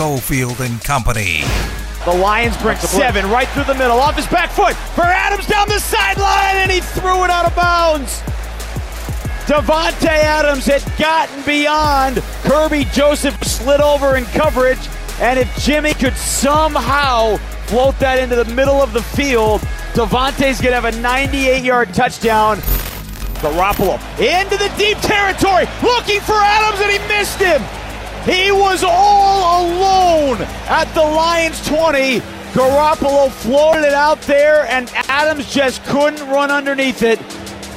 [0.00, 1.42] Cofield and Company.
[2.06, 5.68] The Lions bring seven right through the middle, off his back foot for Adams down
[5.68, 8.22] the sideline, and he threw it out of bounds.
[9.44, 12.16] Davante Adams had gotten beyond.
[12.44, 14.78] Kerby Joseph slid over in coverage,
[15.20, 17.36] and if Jimmy could somehow
[17.66, 19.60] float that into the middle of the field,
[19.92, 22.56] Davante's gonna have a 98-yard touchdown.
[23.42, 27.79] Garoppolo into the deep territory, looking for Adams, and he missed him.
[28.24, 32.20] He was all alone at the Lions 20.
[32.52, 37.18] Garoppolo floated it out there, and Adams just couldn't run underneath it.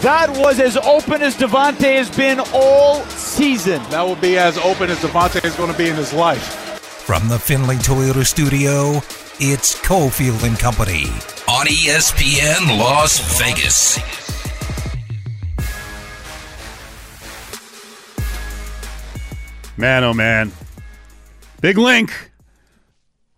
[0.01, 3.81] That was as open as Davante has been all season.
[3.89, 6.43] That will be as open as Davante is going to be in his life.
[6.81, 8.97] From the Findlay Toyota studio,
[9.39, 11.05] it's Cofield and Company
[11.47, 14.22] on ESPN Las Vegas.
[19.75, 20.51] Man, oh man.
[21.61, 22.31] Big link.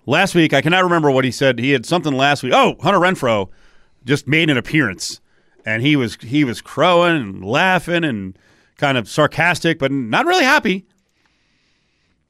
[0.06, 1.60] Last week, I cannot remember what he said.
[1.60, 2.54] He had something last week.
[2.54, 3.50] Oh, Hunter Renfrow
[4.04, 5.22] just made an appearance,
[5.66, 8.38] and he was he was crowing and laughing and
[8.78, 10.86] kind of sarcastic, but not really happy.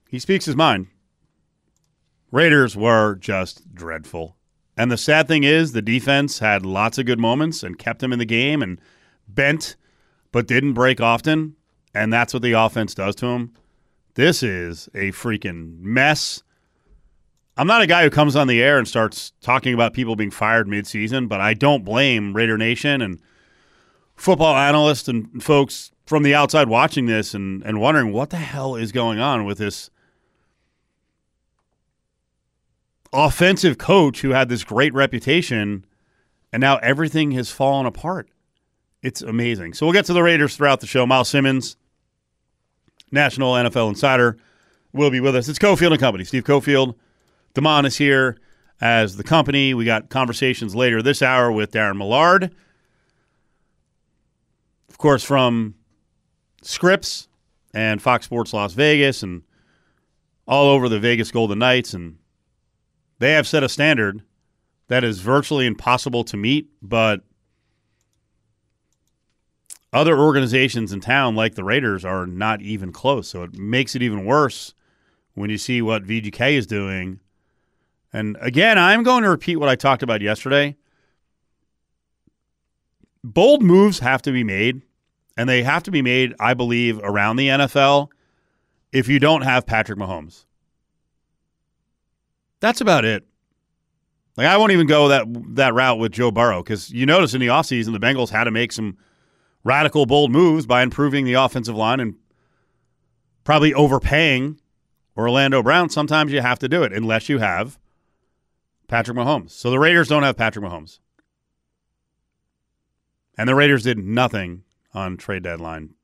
[0.09, 0.87] He speaks his mind.
[2.31, 4.35] Raiders were just dreadful.
[4.77, 8.13] And the sad thing is, the defense had lots of good moments and kept them
[8.13, 8.79] in the game and
[9.27, 9.75] bent,
[10.31, 11.55] but didn't break often.
[11.93, 13.53] And that's what the offense does to them.
[14.15, 16.41] This is a freaking mess.
[17.57, 20.31] I'm not a guy who comes on the air and starts talking about people being
[20.31, 23.19] fired midseason, but I don't blame Raider Nation and
[24.15, 28.75] football analysts and folks from the outside watching this and, and wondering what the hell
[28.75, 29.89] is going on with this
[33.11, 35.85] offensive coach who had this great reputation,
[36.53, 38.29] and now everything has fallen apart.
[39.01, 39.73] It's amazing.
[39.73, 41.05] So we'll get to the Raiders throughout the show.
[41.05, 41.75] Myles Simmons
[43.11, 44.37] national NFL insider,
[44.93, 45.47] will be with us.
[45.47, 46.23] It's Cofield and Company.
[46.23, 46.95] Steve Cofield.
[47.53, 48.37] Damon is here
[48.81, 49.73] as the company.
[49.73, 52.53] We got conversations later this hour with Daren Millard.
[54.89, 55.75] Of course, from
[56.61, 57.27] Scripps
[57.73, 59.43] and Fox Sports Las Vegas and
[60.47, 61.93] all over the Vegas Golden Knights.
[61.93, 62.17] And
[63.19, 64.21] they have set a standard
[64.87, 67.21] that is virtually impossible to meet, but–
[69.95, 73.29] other organizations in town, like the Raiders, are not even close.
[73.29, 74.73] So it makes it even worse
[75.35, 77.21] when you see what VGK is doing.
[78.11, 80.75] And again, I'm going to repeat what I talked about yesterday.
[83.23, 84.81] Bold moves have to be made,
[85.37, 88.09] and they have to be made, I believe, around the NFL
[88.91, 90.45] if you don't have Patrick Mahomes.
[92.59, 93.25] That's about it.
[94.35, 97.39] Like I won't even go that that route with Joe Burrow because you notice in
[97.39, 98.97] the offseason the Bengals had to make some–
[99.65, 102.15] radical, bold moves by improving the offensive line and
[103.43, 104.61] probably overpaying
[105.17, 105.89] Orlando Brown.
[105.89, 107.77] Sometimes you have to do it unless you have
[108.87, 109.51] Patrick Mahomes.
[109.51, 110.99] So the Raiders don't have Patrick Mahomes.
[113.37, 115.95] And the Raiders did nothing on trade deadline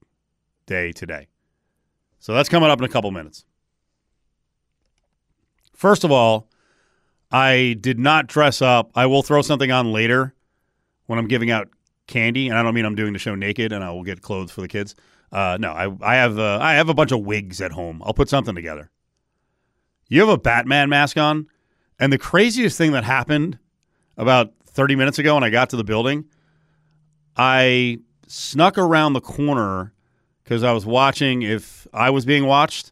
[0.66, 1.28] day today.
[2.20, 3.46] So that's coming up in a couple minutes.
[5.74, 6.50] First of all,
[7.32, 8.92] I did not dress up.
[8.96, 10.36] I will throw something on later
[11.06, 11.70] when I'm giving out
[12.12, 14.52] candy, and I don't mean I'm doing the show naked and I will get clothes
[14.52, 14.96] for the kids.
[15.32, 18.04] Uh, no, I, I have uh, I have a bunch of wigs at home.
[18.06, 18.92] I'll put something together.
[20.10, 21.48] You have a Batman mask on,
[22.00, 23.58] and the craziest thing that happened
[24.18, 26.26] about 30 minutes ago when I got to the building,
[27.38, 29.94] I snuck around the corner
[30.44, 32.92] because I was watching if I was being watched,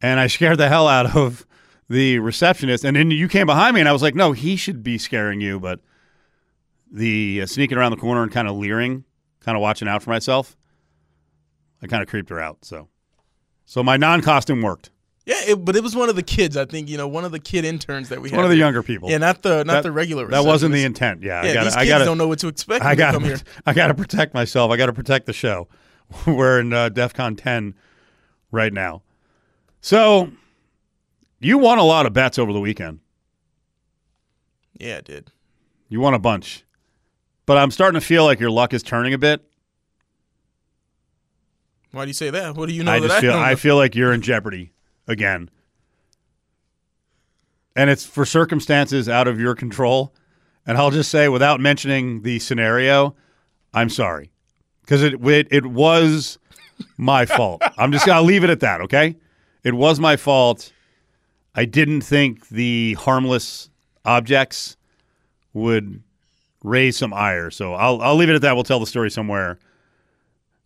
[0.00, 1.44] and I scared the hell out of
[1.88, 2.84] the receptionist.
[2.84, 5.40] And then you came behind me, and I was like, "No, he should be scaring
[5.40, 5.80] you," but
[6.90, 9.04] the uh, sneaking around the corner and kind of leering,
[9.40, 10.56] kind of watching out for myself.
[11.82, 12.64] I kind of creeped her out.
[12.64, 12.88] So,
[13.64, 14.90] so my non-costume worked.
[15.26, 16.56] Yeah, it, but it was one of the kids.
[16.56, 18.36] I think you know one of the kid interns that we had.
[18.36, 19.10] One of the younger people.
[19.10, 20.26] Yeah, not the not that, the regular.
[20.26, 21.22] That wasn't the intent.
[21.22, 21.50] Yeah, yeah.
[21.50, 22.84] I gotta, these kids I gotta, don't know what to expect.
[22.84, 23.44] I got.
[23.66, 24.70] I got to protect myself.
[24.70, 25.68] I got to protect the show.
[26.26, 27.74] We're in uh, DefCon 10
[28.50, 29.02] right now.
[29.80, 30.30] So,
[31.38, 33.00] you won a lot of bets over the weekend.
[34.78, 35.30] Yeah, I did.
[35.88, 36.64] You won a bunch.
[37.46, 39.44] But I'm starting to feel like your luck is turning a bit.
[41.92, 42.54] Why do you say that?
[42.54, 42.92] What do you know?
[42.92, 44.72] I just I feel I feel like you're in jeopardy
[45.08, 45.50] again,
[47.74, 50.14] and it's for circumstances out of your control.
[50.66, 53.16] And I'll just say, without mentioning the scenario,
[53.74, 54.30] I'm sorry
[54.82, 56.38] because it, it it was
[56.96, 57.62] my fault.
[57.78, 58.80] I'm just gonna leave it at that.
[58.82, 59.16] Okay,
[59.64, 60.72] it was my fault.
[61.54, 63.70] I didn't think the harmless
[64.04, 64.76] objects
[65.52, 66.02] would
[66.62, 67.50] raise some ire.
[67.50, 68.54] So I'll I'll leave it at that.
[68.54, 69.58] We'll tell the story somewhere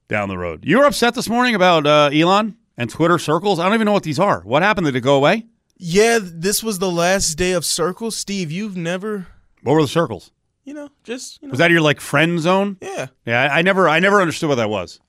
[0.08, 0.64] down the road.
[0.64, 3.58] You were upset this morning about uh, Elon and Twitter circles.
[3.58, 4.41] I don't even know what these are.
[4.41, 4.87] What happened?
[4.87, 5.46] Did it go away?
[5.76, 8.17] Yeah, this was the last day of circles.
[8.17, 9.26] Steve, you've never,
[9.62, 10.31] What were the circles?
[10.62, 12.79] you know, just you know, Was that your like friend zone?
[12.81, 15.00] yeah, Yeah, I, I never, I never understood what that was.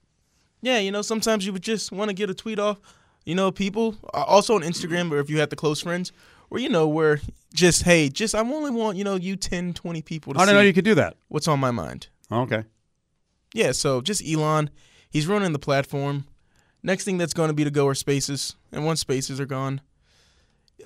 [0.61, 0.79] yeah.
[0.79, 2.79] You know, sometimes you would just want to get a tweet off.
[3.25, 6.11] You know, people uh, also on Instagram, or if you had the close friends,
[6.55, 7.19] where you know, where
[7.53, 10.55] just hey, just I only want you know you 10, 20 people to I didn't
[10.55, 11.17] know you could do that.
[11.27, 12.07] what's on my mind.
[12.31, 12.63] Okay.
[13.53, 14.69] Yeah, so just Elon,
[15.09, 16.23] he's running the platform.
[16.81, 19.81] Next thing that's going to be to go are spaces, and once spaces are gone,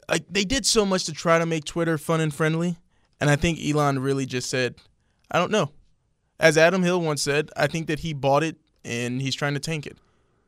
[0.09, 2.77] like they did so much to try to make Twitter fun and friendly,
[3.21, 4.73] and I think Elon really just said,
[5.29, 5.69] I don't know.
[6.39, 9.59] As Adam Hill once said, I think that he bought it and he's trying to
[9.59, 9.97] tank it.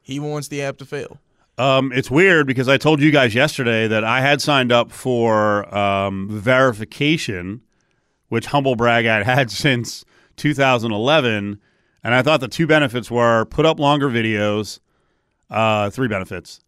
[0.02, 1.20] He wants the app to fail.
[1.62, 5.72] Um, it's weird because I told you guys yesterday that I had signed up for
[5.78, 7.62] um, verification,
[8.30, 10.04] which humble brag had since
[10.38, 11.60] 2011,
[12.04, 14.80] and I thought the two benefits were put up longer videos,
[15.52, 16.62] uh, three benefits,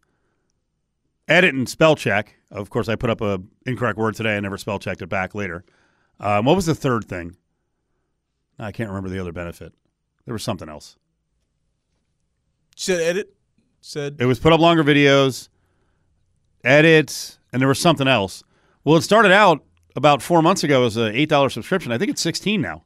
[1.26, 2.36] edit and spell check.
[2.52, 4.36] Of course, I put up a incorrect word today.
[4.36, 5.64] I never spell checked it back later.
[6.20, 7.34] Um, what was the third thing?
[8.60, 9.72] I can't remember the other benefit.
[10.24, 10.96] There was something else.
[12.76, 13.33] Said edit.
[13.86, 15.50] Said It was put up longer videos,
[16.64, 18.42] edits, and there was something else.
[18.82, 19.62] Well, it started out
[19.94, 21.92] about four months ago as an eight dollar subscription.
[21.92, 22.84] I think it's sixteen now.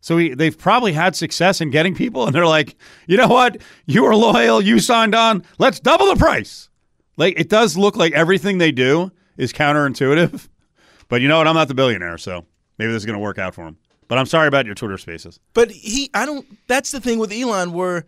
[0.00, 2.74] So we, they've probably had success in getting people, and they're like,
[3.06, 3.58] you know what?
[3.86, 4.60] You are loyal.
[4.60, 5.44] You signed on.
[5.60, 6.68] Let's double the price.
[7.16, 10.48] Like it does look like everything they do is counterintuitive,
[11.08, 11.46] but you know what?
[11.46, 12.44] I'm not the billionaire, so
[12.76, 13.78] maybe this is going to work out for him.
[14.08, 15.38] But I'm sorry about your Twitter Spaces.
[15.54, 16.44] But he, I don't.
[16.66, 17.72] That's the thing with Elon.
[17.72, 18.06] Where,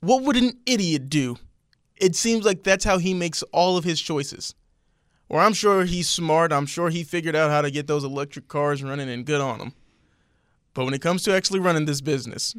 [0.00, 1.36] what would an idiot do?
[1.96, 4.54] It seems like that's how he makes all of his choices.
[5.28, 6.52] Or I'm sure he's smart.
[6.52, 9.58] I'm sure he figured out how to get those electric cars running and good on
[9.58, 9.74] them.
[10.74, 12.56] But when it comes to actually running this business,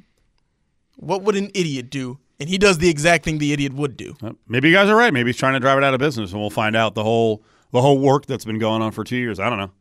[0.95, 2.19] what would an idiot do?
[2.39, 4.15] And he does the exact thing the idiot would do.
[4.47, 5.13] Maybe you guys are right.
[5.13, 7.43] Maybe he's trying to drive it out of business, and we'll find out the whole
[7.71, 9.39] the whole work that's been going on for two years.
[9.39, 9.71] I don't know.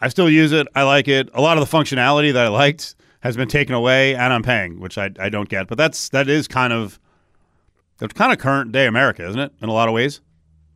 [0.00, 0.68] I still use it.
[0.74, 1.28] I like it.
[1.34, 4.80] A lot of the functionality that I liked has been taken away, and I'm paying,
[4.80, 5.68] which I, I don't get.
[5.68, 7.00] But that's that is kind of
[7.98, 9.52] that's kind of current day America, isn't it?
[9.60, 10.20] In a lot of ways,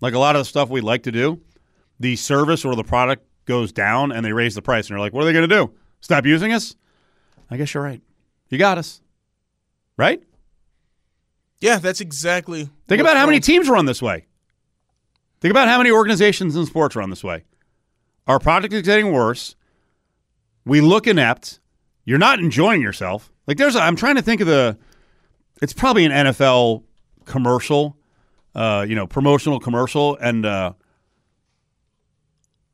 [0.00, 1.40] like a lot of the stuff we like to do,
[1.98, 5.12] the service or the product goes down, and they raise the price, and you're like,
[5.12, 5.72] what are they going to do?
[6.00, 6.76] Stop using us?
[7.50, 8.00] I guess you're right.
[8.48, 9.00] You got us,
[9.96, 10.22] right?
[11.60, 12.70] Yeah, that's exactly.
[12.88, 14.26] Think about how many teams run this way.
[15.40, 17.44] Think about how many organizations in sports run this way.
[18.26, 19.56] Our product is getting worse.
[20.64, 21.60] We look inept.
[22.05, 23.31] You're not enjoying yourself.
[23.47, 24.79] Like there's, a, I'm trying to think of the.
[25.62, 26.85] It's probably an NFL
[27.26, 27.97] commercial,
[28.55, 30.73] uh, you know, promotional commercial, and uh,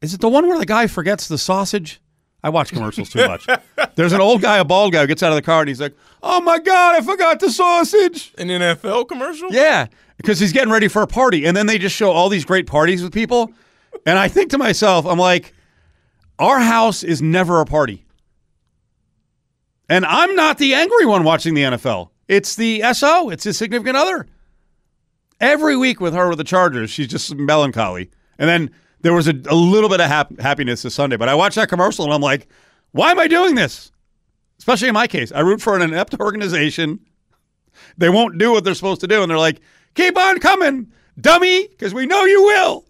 [0.00, 2.00] is it the one where the guy forgets the sausage?
[2.44, 3.46] I watch commercials too much.
[3.96, 5.80] There's an old guy, a bald guy, who gets out of the car and he's
[5.80, 9.50] like, "Oh my god, I forgot the sausage." An NFL commercial?
[9.50, 9.86] Yeah,
[10.16, 12.66] because he's getting ready for a party, and then they just show all these great
[12.68, 13.52] parties with people,
[14.06, 15.54] and I think to myself, I'm like,
[16.38, 18.05] our house is never a party,
[19.88, 22.10] and I'm not the angry one watching the NFL.
[22.28, 23.30] It's the SO.
[23.30, 24.26] It's his significant other.
[25.40, 28.70] Every week with her with the Chargers, she's just melancholy, and then
[29.02, 31.16] there was a, a little bit of hap- happiness this Sunday.
[31.16, 32.48] But I watched that commercial, and I'm like,
[32.92, 33.92] why am I doing this?
[34.58, 37.00] Especially in my case, I root for an inept organization
[37.98, 39.60] they won't do what they're supposed to do, and they're like,
[39.94, 42.84] "Keep on coming, dummy, because we know you will."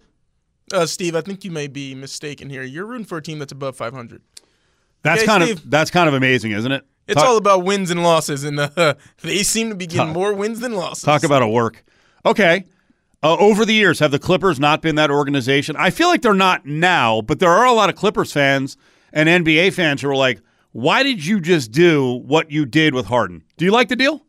[0.72, 2.62] Uh, Steve, I think you may be mistaken here.
[2.62, 4.22] You're rooting for a team that's above 500.
[5.06, 5.58] That's kind Steve.
[5.58, 6.84] of that's kind of amazing, isn't it?
[7.08, 10.14] It's talk, all about wins and losses, and uh, they seem to be getting Talk-
[10.14, 11.04] more wins than losses.
[11.04, 11.84] talk about a work.
[12.24, 12.64] Okay,
[13.22, 15.76] uh, over the years, have the Clippers not been that organization?
[15.76, 18.76] I feel like they're not now, but there are a lot of Clippers fans
[19.12, 20.40] and NBA fans who are like,
[20.72, 23.44] "Why did you just do what you did with Harden?
[23.56, 24.22] Do you like the deal?"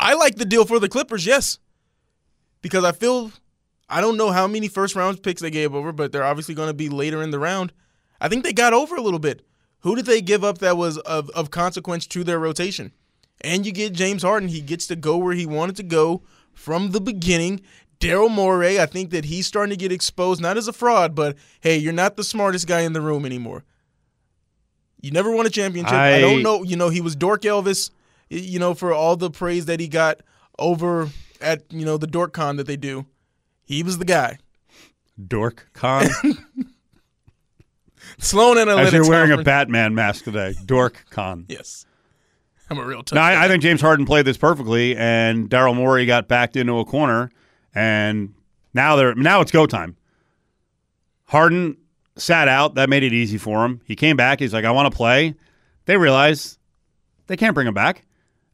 [0.00, 1.58] I like the deal for the Clippers, yes,
[2.60, 3.30] because I feel
[3.88, 6.68] I don't know how many first round picks they gave over, but they're obviously going
[6.68, 7.72] to be later in the round.
[8.22, 9.44] I think they got over a little bit.
[9.80, 12.92] Who did they give up that was of, of consequence to their rotation?
[13.40, 14.48] And you get James Harden.
[14.48, 16.22] He gets to go where he wanted to go
[16.54, 17.60] from the beginning.
[17.98, 21.36] Daryl Morey, I think that he's starting to get exposed, not as a fraud, but
[21.60, 23.64] hey, you're not the smartest guy in the room anymore.
[25.00, 25.92] You never won a championship.
[25.92, 26.62] I, I- don't know.
[26.62, 27.90] You know, he was Dork Elvis,
[28.28, 30.20] you know, for all the praise that he got
[30.60, 31.08] over
[31.40, 33.06] at, you know, the Dork Con that they do.
[33.64, 34.38] He was the guy.
[35.26, 36.08] Dork con.
[38.22, 38.86] Sloan Analytics.
[38.86, 41.44] As you're wearing a Batman mask today, Dork con.
[41.48, 41.86] Yes.
[42.70, 43.32] I'm a real tough No, guy.
[43.34, 46.84] I, I think James Harden played this perfectly, and Daryl Morey got backed into a
[46.84, 47.30] corner,
[47.74, 48.32] and
[48.72, 49.96] now they're now it's go time.
[51.26, 51.76] Harden
[52.16, 52.76] sat out.
[52.76, 53.80] That made it easy for him.
[53.84, 54.40] He came back.
[54.40, 55.34] He's like, I want to play.
[55.86, 56.58] They realize
[57.26, 58.06] they can't bring him back,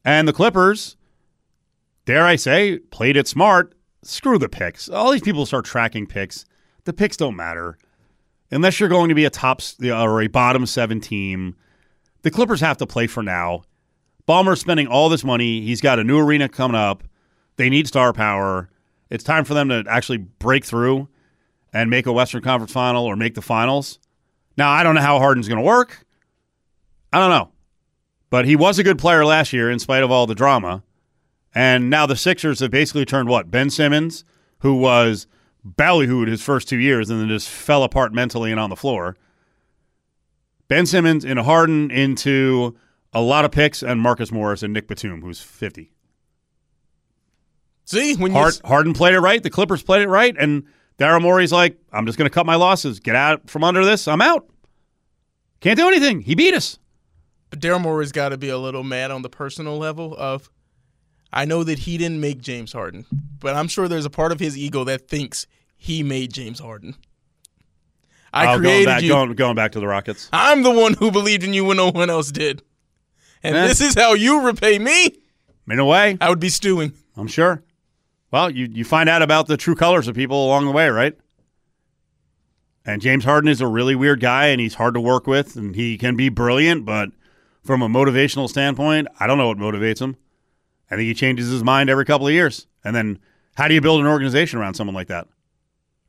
[0.03, 0.97] and the Clippers,
[2.05, 3.73] dare I say, played it smart.
[4.03, 4.89] screw the picks.
[4.89, 6.45] All these people start tracking picks.
[6.85, 7.77] The picks don't matter
[8.51, 11.55] unless you're going to be a top or a bottom seven team.
[12.21, 13.63] The Clippers have to play for now.
[14.27, 15.61] Ballmer's spending all this money.
[15.61, 17.03] He's got a new arena coming up.
[17.55, 18.69] They need star power.
[19.09, 21.07] It's time for them to actually break through
[21.73, 23.99] and make a Western Conference final or make the finals.
[24.57, 26.05] Now, I don't know how Harden's going to work.
[27.11, 27.51] I don't know.
[28.29, 30.83] But he was a good player last year in spite of all the drama.
[31.55, 33.49] And now the Sixers have basically turned what?
[33.49, 34.23] Ben Simmons,
[34.59, 35.25] who was
[35.77, 39.15] ballyhooed his first two years and then just fell apart mentally and on the floor.
[40.67, 42.77] Ben Simmons and Harden into
[43.13, 45.91] a lot of picks and Marcus Morris and Nick Batum, who's 50.
[47.85, 49.41] See, when you Hard, Harden played it right.
[49.41, 50.35] The Clippers played it right.
[50.37, 50.65] And
[50.99, 52.99] Daryl Morey's like, I'm just going to cut my losses.
[52.99, 54.07] Get out from under this.
[54.07, 54.47] I'm out.
[55.59, 56.21] Can't do anything.
[56.21, 56.77] He beat us.
[57.49, 60.51] But Daryl Morey's got to be a little mad on the personal level of
[61.33, 63.05] I know that he didn't make James Harden,
[63.39, 65.47] but I'm sure there's a part of his ego that thinks
[65.79, 66.95] he made James Harden.
[68.31, 69.09] I Oh, going created back, you.
[69.09, 70.29] Going, going back to the Rockets.
[70.31, 72.61] I'm the one who believed in you when no one else did.
[73.41, 75.17] And this is how you repay me.
[75.67, 76.93] In a way, I would be stewing.
[77.15, 77.63] I'm sure.
[78.31, 81.17] Well, you, you find out about the true colors of people along the way, right?
[82.85, 85.75] And James Harden is a really weird guy, and he's hard to work with, and
[85.75, 87.09] he can be brilliant, but
[87.63, 90.17] from a motivational standpoint, I don't know what motivates him.
[90.91, 92.67] I think he changes his mind every couple of years.
[92.83, 93.19] And then
[93.55, 95.27] how do you build an organization around someone like that?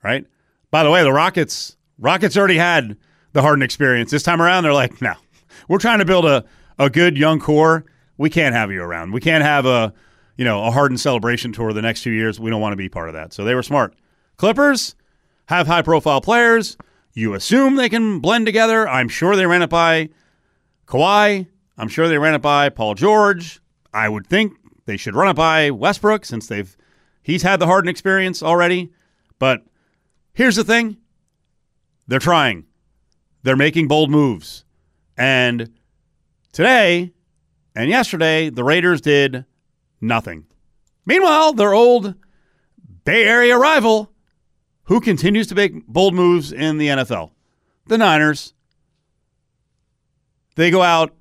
[0.03, 0.27] Right?
[0.71, 2.97] By the way, the Rockets Rockets already had
[3.33, 4.11] the Harden experience.
[4.11, 5.15] This time around, they're like, no,
[5.69, 6.45] we're trying to build a,
[6.79, 7.85] a good young core.
[8.17, 9.13] We can't have you around.
[9.13, 9.93] We can't have a
[10.37, 12.41] you know a Harden celebration tour the next two years.
[12.41, 13.33] We don't want to be part of that.
[13.33, 13.95] So they were smart.
[14.37, 14.95] Clippers
[15.47, 16.77] have high profile players.
[17.13, 18.89] You assume they can blend together.
[18.89, 20.11] I'm sure they ran it by
[20.87, 21.47] Kawhi.
[21.77, 23.61] I'm sure they ran it by Paul George.
[23.93, 24.53] I would think
[24.87, 26.77] they should run it by Westbrook since they've
[27.23, 28.93] he's had the Harden experience already.
[29.39, 29.63] But
[30.33, 30.97] here's the thing.
[32.07, 32.65] They're trying.
[33.43, 34.65] They're making bold moves.
[35.17, 35.71] And
[36.53, 37.13] today
[37.75, 39.45] and yesterday, the Raiders did
[40.01, 40.47] nothing.
[41.07, 42.15] Meanwhile, their old
[43.05, 44.13] Bay Area rival,
[44.85, 47.31] who continues to make bold moves in the NFL,
[47.87, 48.55] the Niners,
[50.57, 51.15] they go out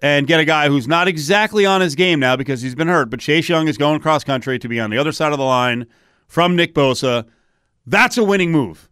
[0.00, 3.10] and get a guy who's not exactly on his game now because he's been hurt,
[3.10, 5.44] but Chase Young is going cross country to be on the other side of the
[5.44, 5.86] line
[6.28, 7.26] from Nick Bosa.
[7.86, 8.88] That's a winning move.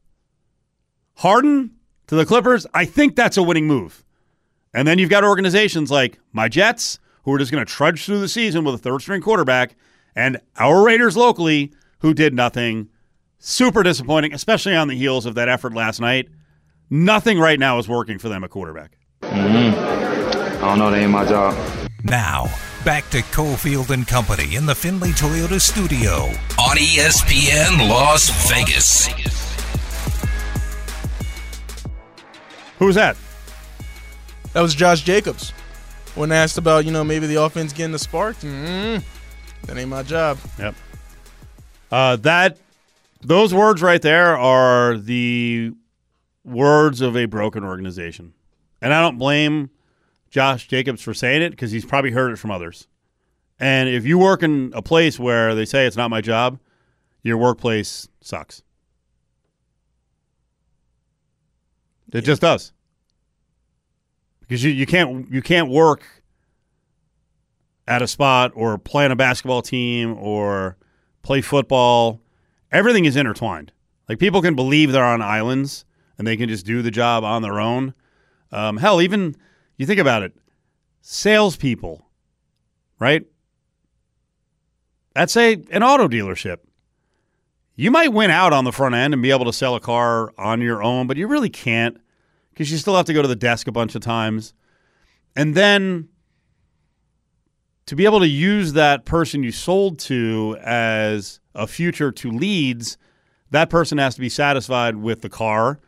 [1.16, 1.72] Harden
[2.06, 4.04] to the Clippers, I think that's a winning move.
[4.72, 8.20] And then you've got organizations like my Jets, who are just going to trudge through
[8.20, 9.76] the season with a third string quarterback,
[10.14, 12.88] and our Raiders locally, who did nothing.
[13.38, 16.28] Super disappointing, especially on the heels of that effort last night.
[16.90, 18.98] Nothing right now is working for them at quarterback.
[19.22, 20.64] Mm-hmm.
[20.64, 20.90] I don't know.
[20.90, 21.54] That ain't my job.
[22.04, 22.46] Now,
[22.84, 26.26] back to Cofield and Company in the Findlay Toyota studio.
[26.58, 29.06] On ESPN Las Vegas.
[32.78, 33.16] Who was that?
[34.52, 35.50] That was Josh Jacobs.
[36.14, 39.02] When asked about, you know, maybe the offense getting a spark, mm,
[39.62, 40.38] that ain't my job.
[40.58, 40.74] Yep.
[41.90, 42.58] Uh, that
[43.22, 45.72] those words right there are the
[46.44, 48.34] words of a broken organization,
[48.82, 49.70] and I don't blame
[50.34, 52.88] Josh Jacobs for saying it because he's probably heard it from others.
[53.60, 56.58] And if you work in a place where they say it's not my job,
[57.22, 58.60] your workplace sucks.
[62.12, 62.72] It just does.
[64.40, 66.02] Because you, you can't you can't work
[67.86, 70.76] at a spot or play on a basketball team or
[71.22, 72.20] play football.
[72.72, 73.70] Everything is intertwined.
[74.08, 75.84] Like people can believe they're on islands
[76.18, 77.94] and they can just do the job on their own.
[78.50, 79.36] Um, hell, even
[79.76, 80.34] you think about it,
[81.00, 82.06] salespeople,
[82.98, 83.24] right?
[85.16, 86.58] At say an auto dealership,
[87.76, 90.32] you might win out on the front end and be able to sell a car
[90.38, 91.98] on your own, but you really can't
[92.50, 94.54] because you still have to go to the desk a bunch of times.
[95.34, 96.08] And then
[97.86, 102.96] to be able to use that person you sold to as a future to leads,
[103.50, 105.80] that person has to be satisfied with the car,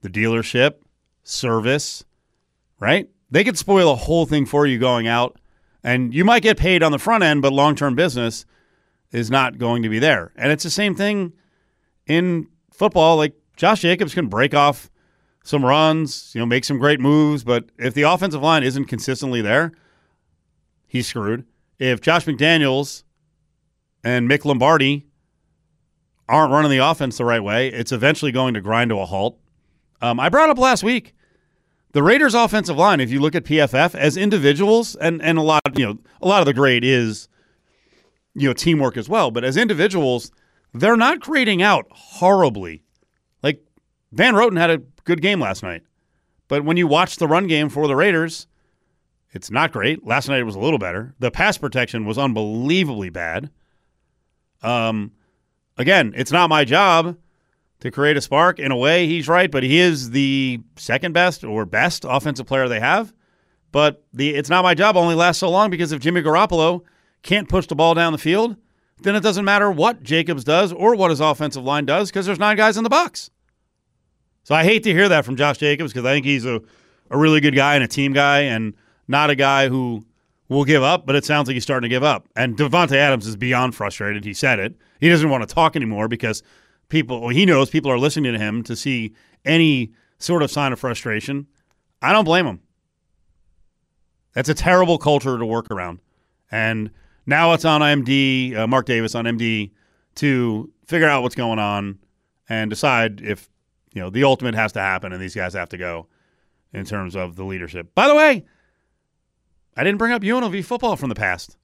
[0.00, 0.76] the dealership,
[1.22, 2.04] service,
[2.80, 3.08] right?
[3.30, 5.38] They could spoil a whole thing for you going out,
[5.82, 8.44] and you might get paid on the front end, but long term business
[9.12, 10.32] is not going to be there.
[10.36, 11.32] And it's the same thing
[12.06, 13.16] in football.
[13.16, 14.90] Like Josh Jacobs can break off
[15.44, 19.40] some runs, you know, make some great moves, but if the offensive line isn't consistently
[19.40, 19.72] there,
[20.88, 21.44] he's screwed.
[21.78, 23.04] If Josh McDaniels
[24.02, 25.06] and Mick Lombardi
[26.28, 29.38] aren't running the offense the right way, it's eventually going to grind to a halt.
[30.02, 31.14] Um, I brought up last week
[31.92, 33.00] the Raiders' offensive line.
[33.00, 36.40] If you look at PFF as individuals, and and a lot, you know, a lot
[36.40, 37.28] of the grade is
[38.34, 40.30] you know teamwork as well, but as individuals,
[40.74, 42.82] they're not grading out horribly.
[43.42, 43.64] Like
[44.12, 45.82] Van Roten had a good game last night,
[46.48, 48.46] but when you watch the run game for the Raiders,
[49.32, 50.06] it's not great.
[50.06, 51.14] Last night it was a little better.
[51.18, 53.50] The pass protection was unbelievably bad.
[54.62, 55.12] Um,
[55.76, 57.16] again, it's not my job
[57.80, 58.58] to create a spark.
[58.58, 62.68] In a way, he's right, but he is the second best or best offensive player
[62.68, 63.12] they have.
[63.72, 66.82] But the it's not my job only lasts so long because if Jimmy Garoppolo
[67.22, 68.56] can't push the ball down the field,
[69.02, 72.38] then it doesn't matter what Jacobs does or what his offensive line does because there's
[72.38, 73.30] nine guys in the box.
[74.44, 76.62] So I hate to hear that from Josh Jacobs because I think he's a,
[77.10, 78.74] a really good guy and a team guy and
[79.08, 80.06] not a guy who
[80.48, 82.28] will give up, but it sounds like he's starting to give up.
[82.36, 84.24] And Davante Adams is beyond frustrated.
[84.24, 84.76] He said it.
[85.00, 86.42] He doesn't want to talk anymore because
[86.88, 89.14] people, well, he knows people are listening to him to see
[89.44, 91.46] any sort of sign of frustration.
[92.02, 92.60] I don't blame him.
[94.34, 96.00] That's a terrible culture to work around.
[96.50, 96.90] And
[97.24, 99.72] now it's on MD, uh, Mark Davis on MD,
[100.16, 101.98] to figure out what's going on
[102.48, 103.48] and decide if
[103.92, 106.06] you know the ultimate has to happen and these guys have to go
[106.72, 107.94] in terms of the leadership.
[107.94, 108.44] By the way,
[109.76, 111.56] I didn't bring up UNLV football from the past.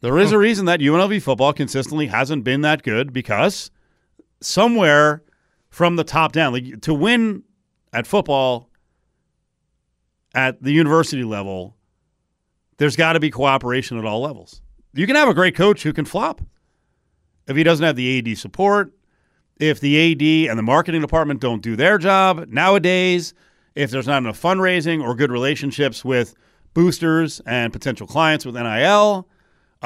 [0.00, 3.70] There is a reason that UNLV football consistently hasn't been that good because
[4.40, 5.22] somewhere
[5.70, 7.42] from the top down, like to win
[7.92, 8.68] at football
[10.34, 11.76] at the university level,
[12.76, 14.60] there's got to be cooperation at all levels.
[14.92, 16.42] You can have a great coach who can flop
[17.46, 18.92] if he doesn't have the AD support,
[19.58, 23.32] if the AD and the marketing department don't do their job nowadays,
[23.74, 26.34] if there's not enough fundraising or good relationships with
[26.74, 29.28] boosters and potential clients with NIL,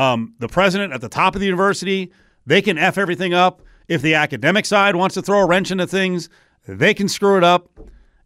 [0.00, 2.11] um, the president at the top of the university,
[2.47, 3.61] they can F everything up.
[3.87, 6.30] If the academic side wants to throw a wrench into things,
[6.66, 7.69] they can screw it up.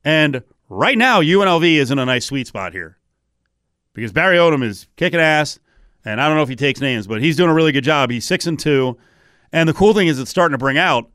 [0.04, 2.99] And right now, UNLV is in a nice sweet spot here
[3.93, 5.59] because Barry Odom is kicking ass,
[6.04, 8.11] and I don't know if he takes names, but he's doing a really good job.
[8.11, 8.97] He's six and two,
[9.52, 11.11] and the cool thing is it's starting to bring out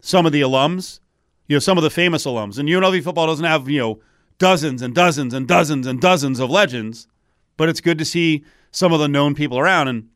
[0.00, 1.00] some of the alums,
[1.48, 2.58] you know, some of the famous alums.
[2.58, 4.00] And UNLV football doesn't have you know
[4.38, 7.08] dozens and dozens and dozens and dozens of legends,
[7.56, 8.44] but it's good to see
[8.76, 9.88] some of the known people around.
[9.88, 10.10] And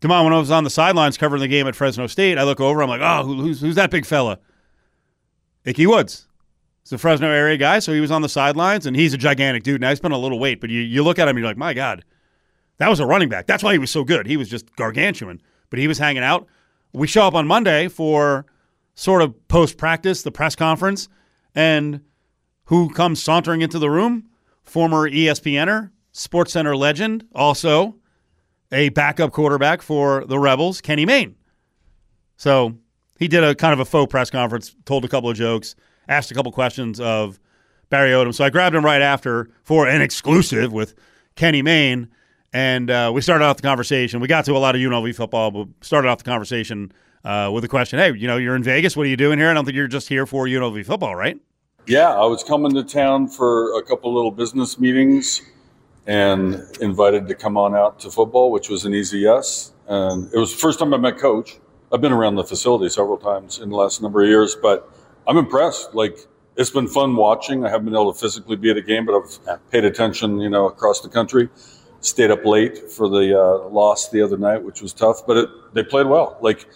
[0.00, 2.42] come on, when I was on the sidelines covering the game at Fresno State, I
[2.42, 4.40] look over, I'm like, oh, who's who's that big fella?
[5.64, 6.26] Ickey Woods.
[6.82, 9.62] He's a Fresno area guy, so he was on the sidelines, and he's a gigantic
[9.62, 9.80] dude.
[9.80, 11.72] Now he's been a little weight, but you, you look at him, you're like, my
[11.72, 12.04] God,
[12.78, 13.46] that was a running back.
[13.46, 14.26] That's why he was so good.
[14.26, 16.46] He was just gargantuan, but he was hanging out.
[16.92, 18.44] We show up on Monday for
[18.96, 21.08] sort of post practice, the press conference,
[21.54, 22.00] and
[22.64, 24.28] who comes sauntering into the room?
[24.64, 27.96] Former ESPNer, Sports Center legend, also
[28.72, 31.36] a backup quarterback for the Rebels, Kenny Mayne.
[32.36, 32.78] So
[33.18, 35.76] he did a kind of a faux press conference, told a couple of jokes
[36.08, 37.38] asked a couple questions of
[37.90, 38.34] Barry Odom.
[38.34, 40.94] So I grabbed him right after for an exclusive with
[41.36, 42.08] Kenny Mayne.
[42.52, 44.20] And uh, we started off the conversation.
[44.20, 46.92] We got to a lot of UNLV football, but started off the conversation
[47.24, 48.96] uh, with a question Hey, you know, you're in Vegas.
[48.96, 49.50] What are you doing here?
[49.50, 51.38] I don't think you're just here for UNLV football, right?
[51.86, 55.42] Yeah, I was coming to town for a couple little business meetings
[56.06, 59.72] and invited to come on out to football, which was an easy yes.
[59.86, 61.58] And it was the first time I met Coach.
[61.92, 64.90] I've been around the facility several times in the last number of years, but
[65.26, 65.94] I'm impressed.
[65.94, 66.18] Like
[66.56, 67.64] it's been fun watching.
[67.64, 69.14] I haven't been able to physically be at a game, but
[69.48, 71.48] I've paid attention, you know, across the country.
[72.00, 75.48] Stayed up late for the uh, loss the other night, which was tough, but it,
[75.72, 76.36] they played well.
[76.42, 76.68] Like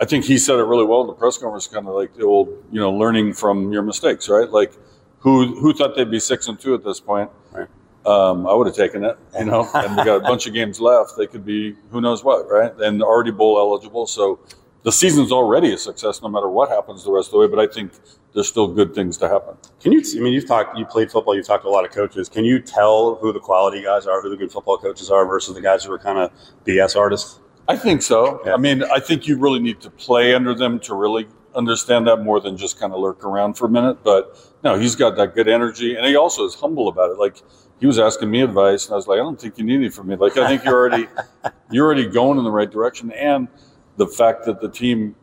[0.00, 2.24] I think he said it really well in the press conference, kind of like the
[2.24, 4.48] old, you know, learning from your mistakes, right?
[4.48, 4.72] Like
[5.20, 7.30] who who thought they'd be six and two at this point?
[7.50, 7.68] Right.
[8.06, 9.68] Um, I would have taken it, you know.
[9.74, 11.14] and we got a bunch of games left.
[11.16, 12.72] They could be who knows what, right?
[12.78, 14.38] And already bowl eligible, so
[14.84, 17.48] the season's already a success no matter what happens the rest of the way.
[17.48, 17.90] But I think
[18.34, 19.56] there's still good things to happen.
[19.80, 20.00] Can you?
[20.14, 22.28] I mean, you've talked, you played football, you've talked to a lot of coaches.
[22.28, 25.54] Can you tell who the quality guys are, who the good football coaches are, versus
[25.54, 26.30] the guys who are kind of
[26.64, 27.40] BS artists?
[27.66, 28.40] I think so.
[28.46, 28.54] Yeah.
[28.54, 32.18] I mean, I think you really need to play under them to really understand that
[32.18, 34.04] more than just kind of lurk around for a minute.
[34.04, 37.18] But no, he's got that good energy, and he also is humble about it.
[37.18, 37.42] Like
[37.80, 39.90] he was asking me advice, and I was like, I don't think you need any
[39.90, 40.16] from me.
[40.16, 41.08] Like I think you're already
[41.70, 43.48] you're already going in the right direction, and
[43.96, 45.14] the fact that the team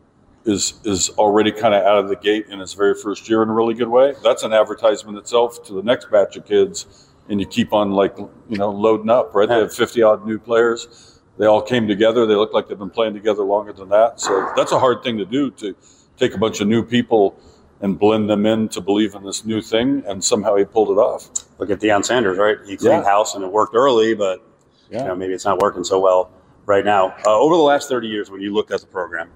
[0.46, 3.50] is is already kind of out of the gate in its very first year in
[3.50, 4.14] a really good way.
[4.24, 8.18] That's an advertisement itself to the next batch of kids, and you keep on like
[8.18, 9.34] you know loading up.
[9.34, 11.22] Right, they have fifty odd new players.
[11.38, 12.28] They all came together.
[12.28, 14.20] They look like they've been playing together longer than that.
[14.20, 15.76] So that's a hard thing to do to
[16.18, 17.36] take a bunch of new people
[17.82, 20.04] and blend them in to believe in this new thing.
[20.06, 21.30] And somehow he pulled it off.
[21.60, 22.58] Look at Deion Sanders, right?
[22.66, 23.10] He cleaned yeah.
[23.10, 24.42] house and it worked early, but
[24.90, 25.02] yeah.
[25.02, 26.32] you know, maybe it's not working so well
[26.66, 27.16] right now.
[27.26, 29.30] Uh, over the last 30 years, when you looked at the program,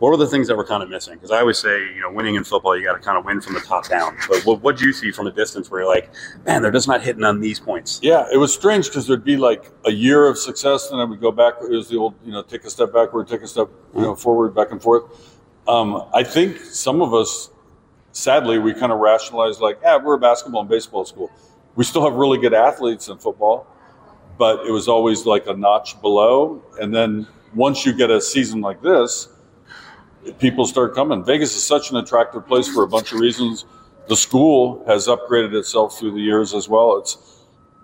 [0.00, 1.14] What were the things that were kind of missing?
[1.14, 3.40] Because I always say, you know, winning in football, you got to kind of win
[3.40, 4.16] from the top down.
[4.28, 6.10] But what what do you see from a distance where you're like,
[6.44, 8.00] man, they're just not hitting on these points?
[8.02, 11.12] Yeah, it was strange because there'd be like a year of success, and then we
[11.12, 11.54] would go back.
[11.62, 14.14] It was the old, you know, take a step backward, take a step, you know,
[14.16, 15.04] forward, back and forth.
[15.68, 17.48] Um, I think some of us,
[18.14, 21.30] sadly, we kind of rationalize like, yeah, we're a basketball and baseball school.
[21.74, 23.66] We still have really good athletes in football,
[24.38, 26.62] but it was always like a notch below.
[26.80, 29.28] And then once you get a season like this,
[30.38, 31.24] people start coming.
[31.24, 33.66] Vegas is such an attractive place for a bunch of reasons.
[34.08, 36.98] The school has upgraded itself through the years as well.
[36.98, 37.18] It's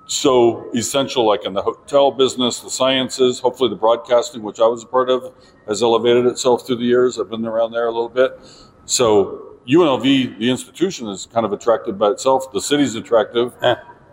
[0.06, 4.84] so essential, like in the hotel business, the sciences, hopefully the broadcasting, which I was
[4.84, 5.32] a part of,
[5.66, 7.18] has elevated itself through the years.
[7.18, 8.38] I've been around there a little bit.
[8.86, 12.50] So UNLV, the institution, is kind of attractive by itself.
[12.52, 13.52] The city's attractive,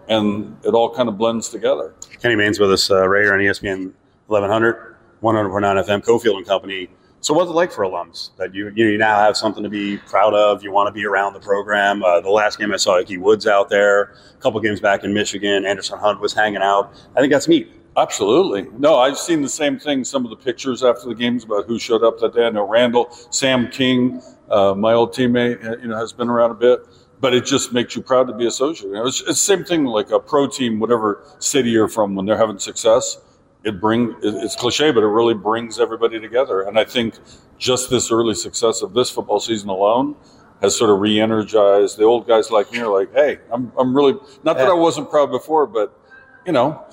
[0.10, 1.94] and it all kind of blends together.
[2.22, 3.94] Kenny Mayne's with us uh, right here on ESPN
[4.28, 6.90] 1100, 100.9 FM, Cofield and Company.
[7.20, 9.70] So, what's it like for alums that you you, know, you now have something to
[9.70, 10.64] be proud of?
[10.64, 12.04] You want to be around the program.
[12.04, 14.14] Uh, the last game I saw Ickey Woods out there.
[14.34, 16.94] A couple games back in Michigan, Anderson Hunt was hanging out.
[17.16, 17.72] I think that's neat.
[17.98, 18.68] Absolutely.
[18.78, 20.04] No, I've seen the same thing.
[20.04, 22.46] Some of the pictures after the games about who showed up that day.
[22.46, 26.52] I know Randall, Sam King, uh, my old teammate, uh, you know, has been around
[26.52, 26.82] a bit.
[27.20, 28.90] But it just makes you proud to be associated.
[28.90, 32.14] You know, it's, it's the same thing like a pro team, whatever city you're from,
[32.14, 33.18] when they're having success
[33.64, 36.62] it bring it's cliche, but it really brings everybody together.
[36.62, 37.16] And I think
[37.58, 40.16] just this early success of this football season alone
[40.62, 44.14] has sort of re-energized the old guys like me are like, hey, I'm I'm really
[44.44, 46.00] not that I wasn't proud before, but
[46.46, 46.84] you know,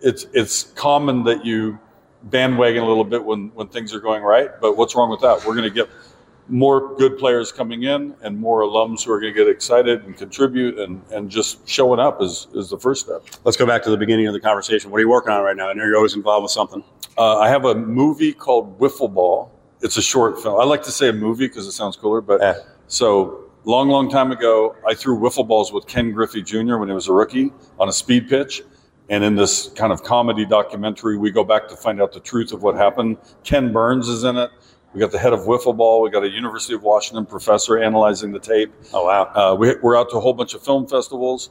[0.00, 1.78] it's it's common that you
[2.24, 4.50] bandwagon a little bit when when things are going right.
[4.60, 5.38] But what's wrong with that?
[5.46, 5.88] We're going to get
[6.48, 10.16] more good players coming in and more alums who are going to get excited and
[10.16, 13.22] contribute and, and just showing up is, is the first step.
[13.44, 14.90] Let's go back to the beginning of the conversation.
[14.90, 15.68] What are you working on right now?
[15.68, 16.82] I know you're always involved with something.
[17.16, 19.48] Uh, I have a movie called Wiffle Ball.
[19.80, 20.60] It's a short film.
[20.60, 22.54] I like to say a movie because it sounds cooler, but Yeah.
[22.88, 26.78] so long, long time ago, I threw wiffle balls with Ken Griffey Jr.
[26.78, 28.62] when he was a rookie on a speed pitch.
[29.10, 32.52] And in this kind of comedy documentary, we go back to find out the truth
[32.52, 33.18] of what happened.
[33.42, 34.50] Ken Burns is in it.
[34.94, 36.00] We got the head of wiffle ball.
[36.00, 38.72] We got a University of Washington professor analyzing the tape.
[38.92, 39.24] Oh wow!
[39.34, 41.50] Uh, we, we're out to a whole bunch of film festivals,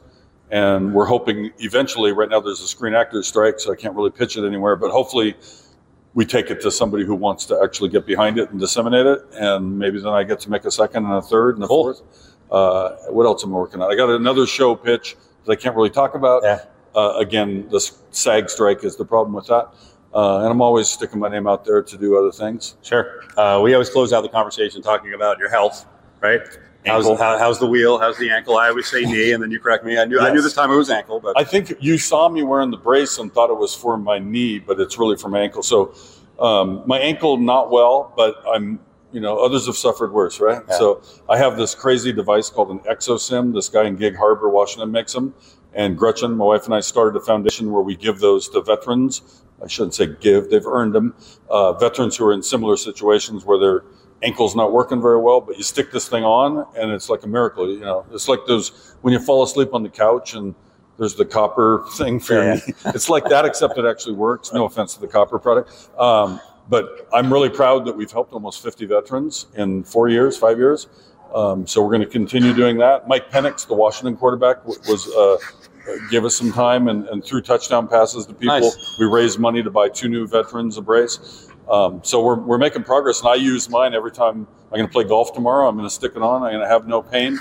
[0.50, 2.12] and we're hoping eventually.
[2.12, 4.76] Right now, there's a Screen Actors strike, so I can't really pitch it anywhere.
[4.76, 5.36] But hopefully,
[6.14, 9.20] we take it to somebody who wants to actually get behind it and disseminate it,
[9.34, 12.02] and maybe then I get to make a second and a third and a fourth.
[12.50, 13.92] Uh, what else am I working on?
[13.92, 16.42] I got another show pitch that I can't really talk about.
[16.42, 16.64] Yeah.
[16.94, 19.72] Uh, again, the SAG strike is the problem with that.
[20.12, 22.76] Uh, and I'm always sticking my name out there to do other things.
[22.82, 23.22] Sure.
[23.36, 25.86] Uh, we always close out the conversation talking about your health,
[26.20, 26.40] right?
[26.86, 27.98] How's, how, how's the wheel?
[27.98, 28.56] How's the ankle?
[28.56, 29.98] I always say knee, and then you correct me.
[29.98, 32.42] I knew I knew this time it was ankle, but I think you saw me
[32.42, 35.40] wearing the brace and thought it was for my knee, but it's really for my
[35.40, 35.62] ankle.
[35.62, 35.94] So
[36.38, 38.80] um, my ankle not well, but I'm
[39.12, 40.62] you know others have suffered worse, right?
[40.68, 40.78] Yeah.
[40.78, 43.52] So I have this crazy device called an ExoSym.
[43.52, 45.34] This guy in Gig Harbor, Washington, makes them.
[45.74, 49.42] And Gretchen, my wife and I started a foundation where we give those to veterans.
[49.62, 51.14] I shouldn't say give; they've earned them.
[51.48, 53.84] Uh, veterans who are in similar situations where their
[54.22, 57.28] ankle's not working very well, but you stick this thing on, and it's like a
[57.28, 57.70] miracle.
[57.70, 60.54] You know, it's like those when you fall asleep on the couch and
[60.98, 62.60] there's the copper thing for Yeah.
[62.86, 64.52] It's like that, except it actually works.
[64.52, 65.88] No offense to the copper product.
[65.98, 70.58] Um, but I'm really proud that we've helped almost 50 veterans in four years, five
[70.58, 70.88] years.
[71.34, 73.08] Um, so we're going to continue doing that.
[73.08, 75.38] Mike Penix, the Washington quarterback, was uh,
[76.10, 78.60] give us some time and, and threw touchdown passes to people.
[78.60, 78.98] Nice.
[78.98, 81.48] We raised money to buy two new veterans a brace.
[81.68, 84.92] Um, so we're, we're making progress, and I use mine every time I'm going to
[84.92, 85.68] play golf tomorrow.
[85.68, 86.42] I'm going to stick it on.
[86.42, 87.38] I'm going to have no pain.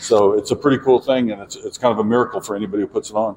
[0.00, 2.82] So it's a pretty cool thing, and it's it's kind of a miracle for anybody
[2.82, 3.36] who puts it on.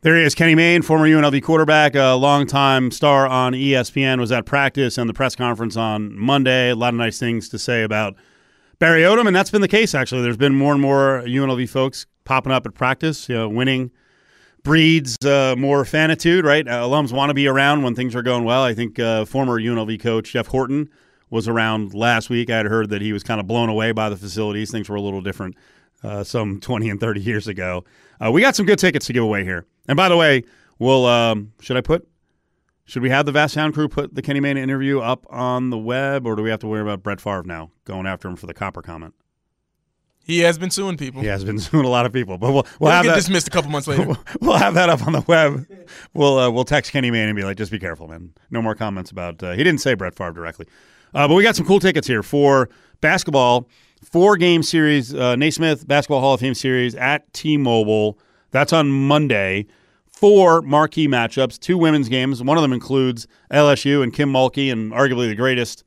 [0.00, 4.44] There he is, Kenny Mayne, former UNLV quarterback, a longtime star on ESPN, was at
[4.44, 6.70] practice and the press conference on Monday.
[6.70, 8.14] A lot of nice things to say about
[8.78, 10.20] Barry Odom, and that's been the case, actually.
[10.20, 13.90] There's been more and more UNLV folks popping up at practice, you know, winning
[14.62, 16.66] breeds uh, more fanitude, right?
[16.66, 18.62] Uh, alums want to be around when things are going well.
[18.62, 20.88] I think uh, former UNLV coach Jeff Horton
[21.30, 22.50] was around last week.
[22.50, 24.70] I had heard that he was kind of blown away by the facilities.
[24.70, 25.54] Things were a little different
[26.02, 27.84] uh, some 20 and 30 years ago.
[28.24, 29.66] Uh, we got some good tickets to give away here.
[29.86, 30.44] And by the way,
[30.78, 32.08] we'll um, should I put
[32.86, 35.78] should we have the Vast Sound crew put the Kenny Mayne interview up on the
[35.78, 38.46] web, or do we have to worry about Brett Favre now going after him for
[38.46, 39.14] the copper comment?
[40.24, 41.20] He has been suing people.
[41.20, 43.16] He has been suing a lot of people, but we'll we'll He'll have get that
[43.16, 44.14] dismissed a couple months later.
[44.40, 45.66] we'll have that up on the web.
[46.14, 48.32] We'll uh, we'll text Kenny Mayne and be like, just be careful, man.
[48.50, 49.42] No more comments about.
[49.42, 50.66] Uh, he didn't say Brett Favre directly,
[51.14, 52.68] uh, but we got some cool tickets here for
[53.00, 53.68] basketball.
[54.02, 58.18] Four game series, uh, Naismith Basketball Hall of Fame series at T-Mobile.
[58.50, 59.66] That's on Monday.
[60.06, 62.42] Four marquee matchups, two women's games.
[62.42, 65.84] One of them includes LSU and Kim Mulkey, and arguably the greatest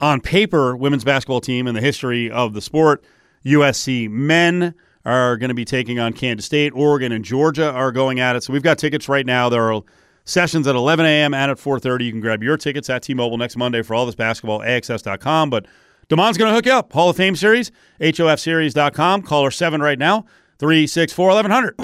[0.00, 3.02] on paper women's basketball team in the history of the sport.
[3.46, 6.72] USC men are going to be taking on Kansas State.
[6.74, 8.42] Oregon and Georgia are going at it.
[8.42, 9.48] So we've got tickets right now.
[9.48, 9.82] There are
[10.24, 11.32] sessions at 11 a.m.
[11.32, 12.04] and at 4.30.
[12.04, 15.50] You can grab your tickets at T-Mobile next Monday for all this basketball, AXS.com.
[15.50, 15.66] But
[16.08, 16.92] DeMond's going to hook you up.
[16.92, 19.22] Hall of Fame Series, HOFseries.com.
[19.22, 20.26] Caller 7 right now,
[20.58, 21.76] 364 1100.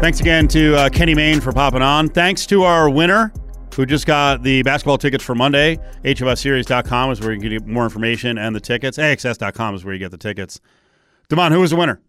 [0.00, 2.08] Thanks again to uh, Kenny Mayne for popping on.
[2.08, 3.32] Thanks to our winner
[3.74, 5.78] who just got the basketball tickets for Monday.
[6.04, 8.98] HOFseries.com is where you can get more information and the tickets.
[8.98, 10.60] AXS.com is where you get the tickets.
[11.28, 12.00] Damon, who was the winner?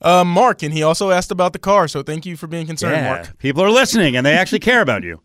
[0.00, 2.94] Uh, Mark, and he also asked about the car, so thank you for being concerned,
[2.96, 3.38] Yeah, Mark.
[3.38, 5.20] People are listening and they actually care about you.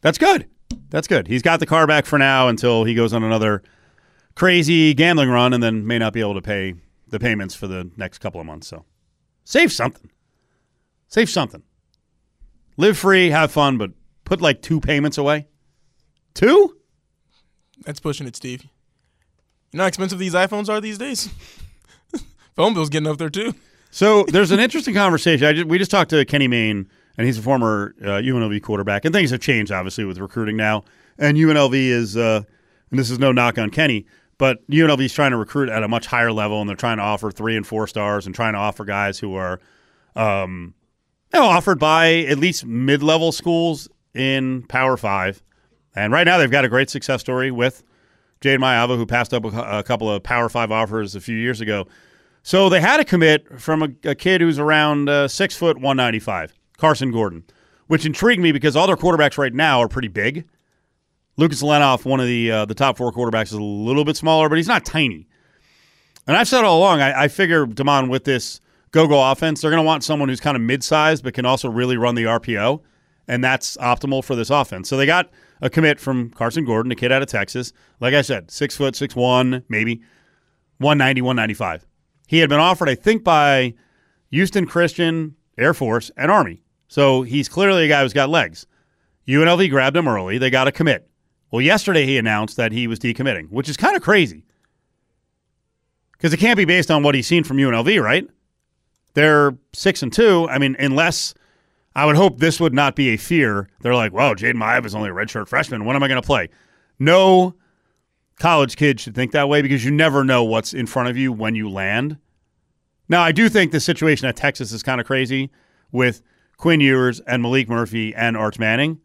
[0.00, 0.46] That's good.
[0.90, 1.28] That's good.
[1.28, 3.62] He's got the car back for now until he goes on another
[4.34, 6.74] crazy gambling run and then may not be able to pay
[7.08, 8.66] the payments for the next couple of months.
[8.66, 8.84] So
[9.44, 10.10] save something.
[11.08, 11.62] Save something.
[12.76, 13.92] Live free, have fun, but
[14.26, 15.46] put like two payments away.
[16.34, 16.76] Two?
[17.86, 18.64] That's pushing it, Steve.
[19.72, 21.30] You know how expensive these iPhones are these days?
[22.56, 23.54] Phone bill's getting up there, too.
[23.90, 25.46] So there's an interesting conversation.
[25.46, 29.06] I just, we just talked to Kenny Mayne, and he's a former uh, UNLV quarterback,
[29.06, 30.84] and things have changed obviously with recruiting now.
[31.18, 32.42] And UNLV is, uh,
[32.90, 35.88] and this is no knock on Kenny, but UNLV is trying to recruit at a
[35.88, 38.58] much higher level, and they're trying to offer three and four stars, and trying to
[38.58, 39.60] offer guys who are,
[40.14, 40.74] um,
[41.32, 45.42] you know, offered by at least mid-level schools in Power Five.
[45.94, 47.82] And right now, they've got a great success story with
[48.40, 51.86] Jade Maiava, who passed up a, couple of Power Five offers a few years ago.
[52.42, 55.96] So they had a commit from a, a kid who's around uh, six foot one
[55.96, 57.44] ninety five, Carson Gordon,
[57.86, 60.46] which intrigued me because all their quarterbacks right now are pretty big.
[61.36, 64.48] Lucas Lenoff, one of the uh, the top four quarterbacks, is a little bit smaller,
[64.48, 65.26] but he's not tiny.
[66.26, 69.82] And I've said all along, I, I figure Demond with this go-go offense, they're going
[69.82, 72.80] to want someone who's kind of mid-sized but can also really run the RPO,
[73.28, 74.88] and that's optimal for this offense.
[74.88, 77.72] So they got a commit from Carson Gordon, a kid out of Texas.
[78.00, 80.02] Like I said, six foot, six one, maybe
[80.78, 81.86] 190, 195.
[82.26, 83.74] He had been offered, I think, by
[84.30, 86.62] Houston Christian, Air Force, and Army.
[86.88, 88.66] So he's clearly a guy who's got legs.
[89.26, 90.38] UNLV grabbed him early.
[90.38, 91.08] They got a commit.
[91.50, 94.44] Well, yesterday he announced that he was decommitting, which is kind of crazy.
[96.12, 98.28] Because it can't be based on what he's seen from UNLV, right?
[99.14, 100.48] They're six and two.
[100.48, 101.34] I mean, unless
[101.96, 103.68] I would hope this would not be a fear.
[103.80, 105.86] They're like, "Wow, Jayden Maiava is only a redshirt freshman.
[105.86, 106.50] When am I going to play?"
[106.98, 107.54] No
[108.38, 111.32] college kid should think that way because you never know what's in front of you
[111.32, 112.18] when you land.
[113.08, 115.50] Now, I do think the situation at Texas is kind of crazy
[115.90, 116.20] with
[116.58, 119.00] Quinn Ewers and Maalik Murphy and Arch Manning.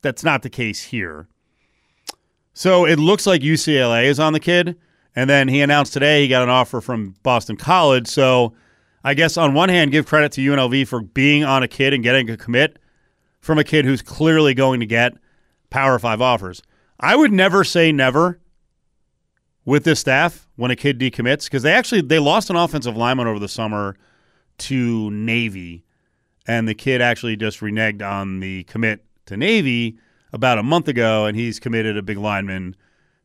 [0.00, 1.28] That's not the case here.
[2.54, 4.76] So it looks like UCLA is on the kid.
[5.14, 8.08] And then he announced today he got an offer from Boston College.
[8.08, 8.54] So
[9.02, 12.02] I guess on one hand, give credit to UNLV for being on a kid and
[12.02, 12.78] getting a commit
[13.40, 15.14] from a kid who's clearly going to get
[15.70, 16.62] Power Five offers.
[16.98, 18.40] I would never say never
[19.64, 23.26] with this staff when a kid decommits because they actually they lost an offensive lineman
[23.26, 23.96] over the summer
[24.58, 25.84] to Navy,
[26.46, 29.98] and the kid actually just reneged on the commit to Navy
[30.32, 32.76] about a month ago, and he's committed a big lineman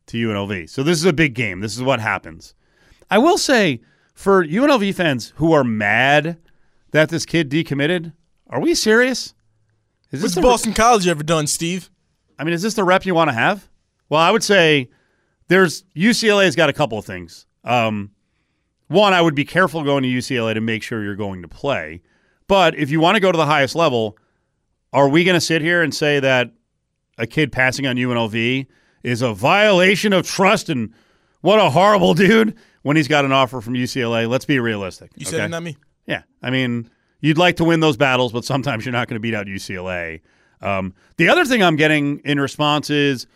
[0.06, 0.70] to UNLV.
[0.70, 1.60] So this is a big game.
[1.60, 2.54] This is what happens.
[3.10, 3.82] I will say
[4.16, 6.38] for UNLV fans who are mad
[6.90, 8.14] that this kid decommitted,
[8.48, 9.34] are we serious?
[10.10, 11.90] Is What's the Boston College ever done, Steve?
[12.38, 13.68] I mean, is this the rep you want to have?
[14.08, 14.88] Well, I would say
[15.48, 17.46] there's UCLA's got a couple of things.
[17.62, 18.10] Um,
[18.88, 22.00] one, I would be careful going to UCLA to make sure you're going to play.
[22.48, 24.16] But if you want to go to the highest level,
[24.94, 26.52] are we going to sit here and say that
[27.18, 28.66] a kid passing on UNLV
[29.02, 30.94] is a violation of trust and
[31.42, 34.28] what a horrible dude when he's got an offer from UCLA?
[34.28, 35.10] Let's be realistic.
[35.16, 35.76] You said it, not me.
[36.06, 36.22] Yeah.
[36.40, 36.88] I mean,
[37.20, 40.20] you'd like to win those battles, but sometimes you're not going to beat out UCLA.
[40.60, 43.26] Um, the other thing I'm getting in response is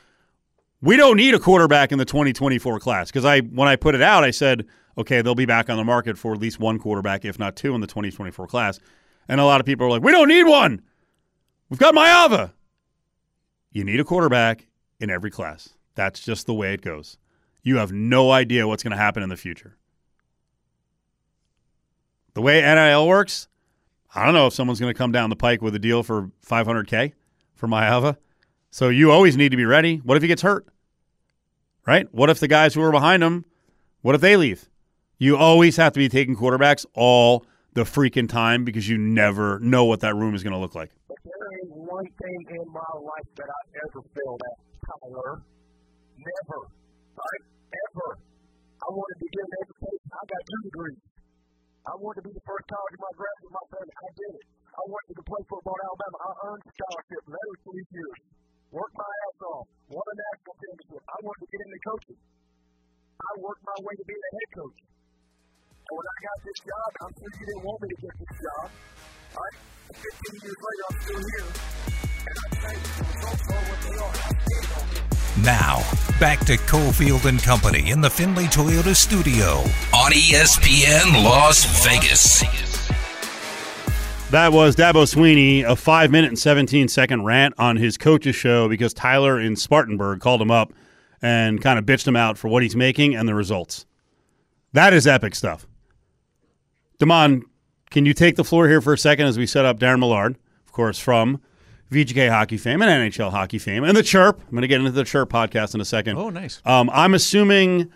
[0.81, 4.03] we don't need a quarterback in the 2024 class because I when I put it
[4.03, 7.25] out, I said, okay, they'll be back on the market for at least one quarterback,
[7.25, 8.79] if not two, in the 2024 class.
[9.29, 10.81] And a lot of people are like, we don't need one.
[11.71, 12.53] We've got Maiava.
[13.73, 14.69] You need a quarterback
[15.01, 15.71] in every class.
[15.97, 17.19] That's just the way it goes.
[17.63, 19.77] You have no idea what's going to happen in the future.
[22.35, 23.49] The way NIL works,
[24.15, 26.31] I don't know if someone's going to come down the pike with a deal for
[26.47, 27.13] 500K
[27.55, 28.17] for Maiava.
[28.71, 29.97] So you always need to be ready.
[29.97, 30.67] What if he gets hurt?
[31.87, 32.13] Right?
[32.15, 33.45] What if the guys who are behind him,
[34.03, 34.71] what if they leave?
[35.19, 37.45] You always have to be taking quarterbacks all
[37.75, 40.91] the freaking time because you never know what that room is going to look like.
[41.09, 45.43] There ain't one thing in my life that I ever felt that power.
[46.17, 46.61] Never.
[47.17, 47.50] Right?
[48.91, 50.11] I wanted to get an education.
[50.11, 50.99] I got two degrees.
[51.87, 53.95] I wanted to be the first college in my graduate in my family.
[53.95, 54.47] I did it.
[54.67, 56.17] I wanted to play football at Alabama.
[56.27, 58.19] I earned scholarship for every three years.
[58.75, 61.03] worked my ass off, won a national championship.
[61.07, 62.19] I wanted to get into coaching.
[62.19, 64.79] I worked my way to being a head coach.
[64.83, 68.35] And when I got this job, I'm sure you didn't want me to get this
[68.43, 68.67] job.
[69.39, 69.57] Right,
[70.03, 71.51] 15 years later, I'm still here.
[72.27, 74.15] And I you, the results are what they are.
[74.19, 75.20] I stand on it.
[75.39, 75.79] Now,
[76.19, 79.61] back to Cofield and Company in the Findlay Toyota studio.
[79.95, 82.41] On ESPN Las Vegas.
[84.31, 88.69] That was Dabo Swinney, a five minute and 17 second rant on his coach's show
[88.69, 90.73] because Tyler in Spartanburg called him up
[91.23, 93.87] and kind of bitched him out for what he's making and the results.
[94.73, 95.67] That is epic stuff.
[96.99, 97.45] Damon,
[97.91, 100.37] can you take the floor here for a second as we set up Daren Millard,
[100.67, 101.41] of course, from
[101.91, 104.41] VGK hockey fame and NHL hockey fame and the Chirp?
[104.41, 106.17] I'm going to get into the Chirp podcast in a second.
[106.17, 106.61] Oh, nice.
[106.65, 107.91] Um, I'm assuming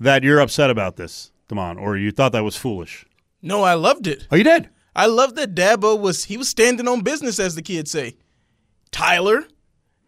[0.00, 3.06] that you're upset about this, Damon, or you thought that was foolish.
[3.40, 4.26] No, I loved it.
[4.30, 4.68] Oh, you did?
[4.94, 8.16] I loved that Dabo was he was standing on business, as the kids say.
[8.90, 9.44] Tyler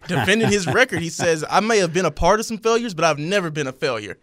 [0.06, 1.00] defending his record.
[1.00, 3.66] He says, "I may have been a part of some failures, but I've never been
[3.68, 4.18] a failure.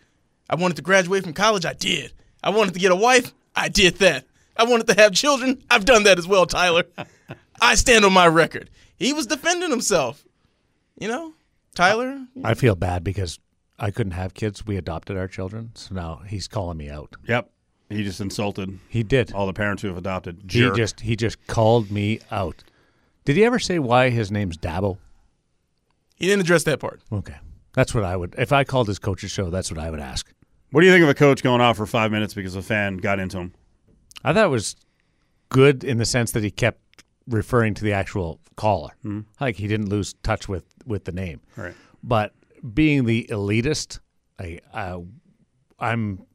[0.50, 1.66] I wanted to graduate from college.
[1.66, 2.14] I did.
[2.44, 3.34] I wanted to get a wife.
[3.56, 4.26] I did that.
[4.56, 5.64] I wanted to have children.
[5.70, 6.84] I've done that as well, Tyler.
[7.62, 8.70] I stand on my record.
[8.98, 10.24] He was defending himself.
[11.00, 11.34] You know,
[11.76, 12.26] Tyler.
[12.44, 13.40] I feel bad because
[13.78, 14.66] I couldn't have kids.
[14.66, 17.16] We adopted our children, so now he's calling me out.
[17.28, 17.50] Yep.
[17.90, 19.32] He just insulted He did.
[19.34, 20.42] all the parents who have adopted.
[20.50, 22.64] He just he just called me out.
[23.24, 24.98] Did he ever say why his name's Dabo?
[26.16, 27.02] He didn't address that part.
[27.14, 27.36] Okay,
[27.74, 28.34] that's what I would.
[28.38, 30.34] If I called his coach's show, that's what I would ask.
[30.72, 32.98] What do you think of a coach going off for five minutes because a fan
[32.98, 33.54] got into him?
[34.24, 34.76] I thought it was
[35.50, 36.82] good in the sense that he kept
[37.28, 39.22] referring to the actual caller, hmm.
[39.40, 41.42] like he didn't lose touch with with the name.
[41.56, 41.74] Right.
[42.04, 42.34] But
[42.74, 44.00] being the elitist,
[44.40, 45.02] I, I
[45.80, 46.26] I'm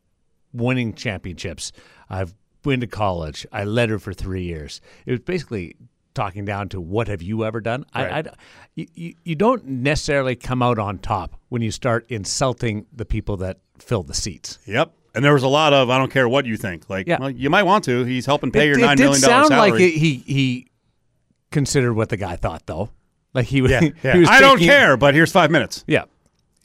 [0.52, 1.72] winning championships.
[2.08, 3.46] I've been to college.
[3.52, 4.80] I led her for three years.
[5.06, 5.76] It was basically
[6.14, 7.84] talking down to what have you ever done.
[7.94, 8.26] Right.
[8.26, 8.34] I, I,
[8.74, 13.58] you- you, don't necessarily come out on top when you start insulting the people that
[13.78, 14.58] fill the seats.
[14.66, 14.92] Yep.
[15.14, 16.88] And there was a lot of I don't care what you think.
[16.88, 17.18] Like, Yeah.
[17.18, 18.04] well, you might want to.
[18.04, 20.68] He's helping pay it, your it nine million dollar sound like he he
[21.52, 22.90] considered what the guy thought though.
[23.34, 23.70] Like he was.
[23.70, 25.84] yeah, he was I don't care, but here's five minutes.
[25.86, 26.04] Yeah,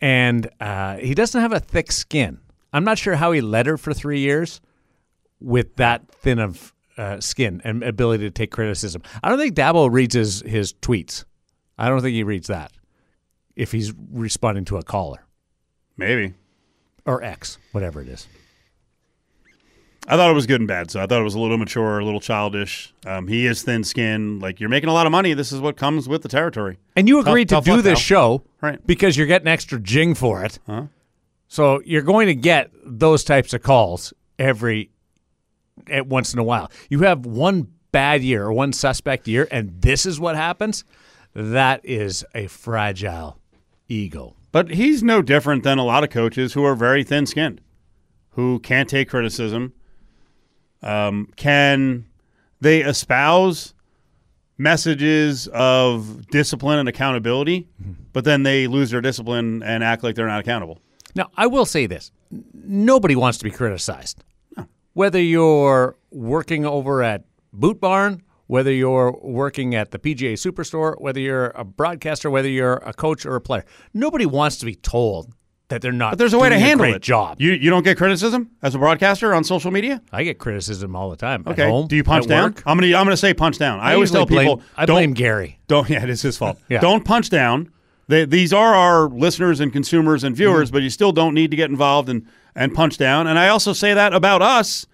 [0.01, 2.39] and uh, he doesn't have a thick skin.
[2.73, 4.59] I'm not sure how he led her for three years
[5.39, 9.01] with that thin of uh, skin and ability to take criticism.
[9.23, 11.23] I don't think Dabo reads his his tweets.
[11.77, 12.71] I don't think he reads that
[13.55, 15.23] if he's responding to a caller
[15.95, 16.33] Maybe.
[17.05, 18.27] or X, whatever it is.
[20.07, 20.89] I thought it was good and bad.
[20.89, 22.93] So I thought it was a little immature, a little childish.
[23.05, 24.41] Um, he is thin skinned.
[24.41, 25.33] Like you're making a lot of money.
[25.33, 26.77] This is what comes with the territory.
[26.95, 28.01] And you agreed tough to do this pal.
[28.01, 28.85] show Right.
[28.87, 30.59] because you're getting extra jing for it.
[30.65, 30.83] Huh?
[31.49, 34.91] So you're going to get those types of calls every
[35.89, 36.71] at once in a while.
[36.89, 40.83] You have one bad year or one suspect year, and this is what happens.
[41.33, 43.39] That is a fragile
[43.87, 44.35] ego.
[44.51, 47.61] But he's no different than a lot of coaches who are very thin skinned,
[48.31, 49.73] who can't take criticism.
[50.81, 52.05] Um, can
[52.61, 53.73] they espouse
[54.57, 57.67] messages of discipline and accountability,
[58.13, 60.79] but then they lose their discipline and act like they're not accountable?
[61.15, 62.11] Now, I will say this
[62.53, 64.23] nobody wants to be criticized.
[64.93, 71.19] Whether you're working over at Boot Barn, whether you're working at the PGA Superstore, whether
[71.19, 75.33] you're a broadcaster, whether you're a coach or a player, nobody wants to be told
[75.69, 76.11] that they're not.
[76.11, 77.01] But there's a way to handle it.
[77.01, 77.41] Job.
[77.41, 80.01] You you don't get criticism as a broadcaster on social media.
[80.11, 81.43] I get criticism all the time.
[81.45, 81.63] Okay.
[81.63, 82.43] At home, Do you punch down?
[82.51, 82.63] work.
[82.65, 83.79] I'm gonna I'm gonna say punch down.
[83.79, 85.59] I, always usually tell people I don't blame Gary.
[85.67, 85.89] don't.
[85.89, 86.57] Yeah, it is his fault.
[86.69, 86.79] Yeah.
[86.79, 87.71] Don't punch down.
[88.09, 90.37] They, these are our listeners and consumers and Mm-hmm.
[90.37, 92.25] viewers, but you still don't need to get involved and
[92.55, 93.27] and punch down.
[93.27, 94.85] And I also say that about us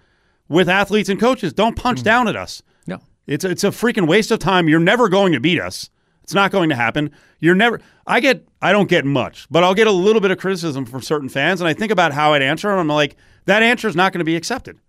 [0.49, 1.53] with athletes and coaches.
[1.53, 2.03] Don't punch Mm.
[2.03, 2.63] down at us.
[2.87, 2.99] No.
[3.27, 4.67] It's it's a freaking waste of time.
[4.67, 5.89] You're never going to beat us.
[6.23, 7.11] It's not going to happen.
[7.39, 7.79] You're never.
[8.07, 8.47] I get.
[8.61, 11.59] I don't get much, but I'll get a little bit of criticism from certain fans,
[11.61, 14.19] and I think about how I'd answer, and I'm like, that answer is not going
[14.19, 14.79] to be accepted.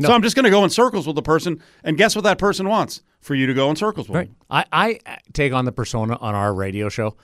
[0.00, 2.36] So I'm just going to go in circles with the person, and guess what that
[2.38, 4.16] person wants for you to go in circles with.
[4.16, 4.30] Right.
[4.50, 7.16] I, I uh, take on the persona on our radio show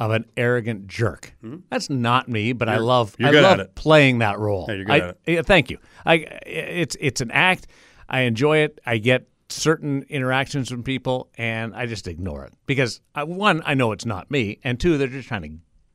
[0.00, 1.34] of an arrogant jerk.
[1.40, 1.58] Hmm?
[1.70, 2.74] That's not me, but I?
[2.74, 3.74] You're- love I love at it.
[3.76, 4.66] playing that role.
[4.68, 5.18] Yeah, you're good I- at it.
[5.26, 5.78] yeah, thank you.
[6.04, 7.68] I it's it's an act.
[8.08, 8.80] I enjoy it.
[8.84, 13.74] I get certain interactions from people, and I just ignore it because I, one, I
[13.74, 15.50] know it's not me, and two, they're just trying to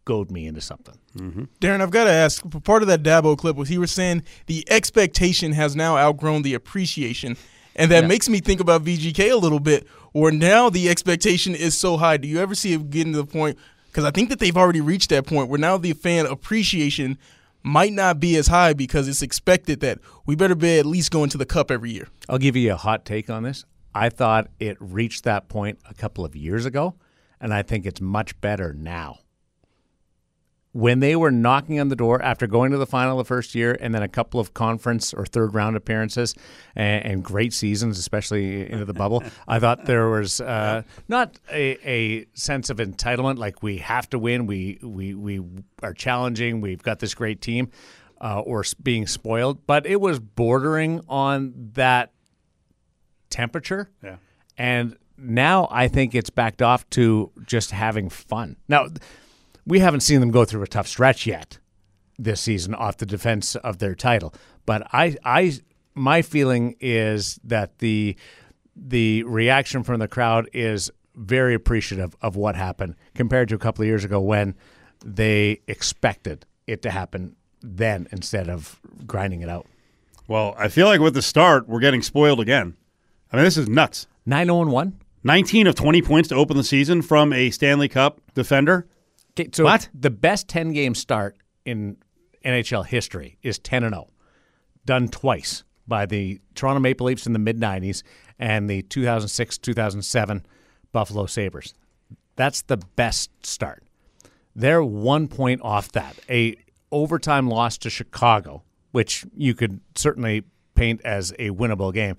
[0.06, 0.97] goad me into something.
[1.18, 1.43] Mm-hmm.
[1.60, 2.43] Daren, I've got to ask.
[2.64, 6.54] Part of that Dabo clip was he was saying the expectation has now outgrown the
[6.54, 7.38] appreciation,
[7.76, 8.08] and that Yeah.
[8.08, 9.88] makes me think about VGK a little bit.
[10.14, 12.18] Where now the expectation is so high.
[12.18, 13.58] Do you ever see it getting to the point?
[13.88, 17.18] Because I think that they've already reached that point where now the fan appreciation
[17.64, 21.30] might not be as high because it's expected that we better be at least going
[21.30, 22.07] to the cup every year.
[22.30, 23.66] I'll give you a hot take on this.
[23.93, 26.95] I thought it reached that point a couple of years ago,
[27.39, 29.20] and I think it's much better now.
[30.74, 33.78] When they were knocking on the door after going to the final the first year
[33.82, 36.34] and then a couple of conference or third round appearances
[36.76, 41.78] and, and great seasons, especially into the bubble, I thought there was uh, not a,
[41.86, 45.41] a sense of entitlement like we have to win, we, we, we
[45.84, 47.69] are challenging, we've got this great team,
[48.22, 52.13] uh, or being spoiled, but it was bordering on that
[53.30, 53.89] temperature.
[54.01, 54.17] Yeah.
[54.57, 58.57] And now I think it's backed off to just having fun.
[58.67, 58.88] Now,
[59.66, 61.59] we haven't seen them go through a tough stretch yet
[62.18, 64.34] this season off the defense of their title,
[64.66, 65.53] but I, I,
[65.95, 68.16] my feeling is that the
[68.76, 73.84] the reaction from the crowd is very appreciative of what happened compared to a couple
[73.84, 74.55] of years ago when
[75.05, 79.68] they expected it to happen then instead of grinding it out.
[80.28, 82.76] Well, I feel like with the start, we're getting spoiled again.
[83.32, 84.07] I mean, this is nuts.
[84.26, 84.99] 9 0 1?
[85.24, 88.88] 19 of 20 points to open the season from a Stanley Cup defender.
[89.39, 89.89] Okay, so What?
[89.93, 91.97] the best 10 game start in
[92.43, 94.07] NHL history is 10 and 0,
[94.86, 98.03] done twice by the Toronto Maple Leafs in the mid 90s
[98.39, 100.45] and the 2006 2007
[100.91, 101.73] Buffalo Sabres.
[102.36, 103.84] That's the best start.
[104.55, 106.17] They're one point off that.
[106.29, 106.55] A
[106.91, 110.43] overtime loss to Chicago, which you could certainly
[110.75, 112.17] paint as a winnable game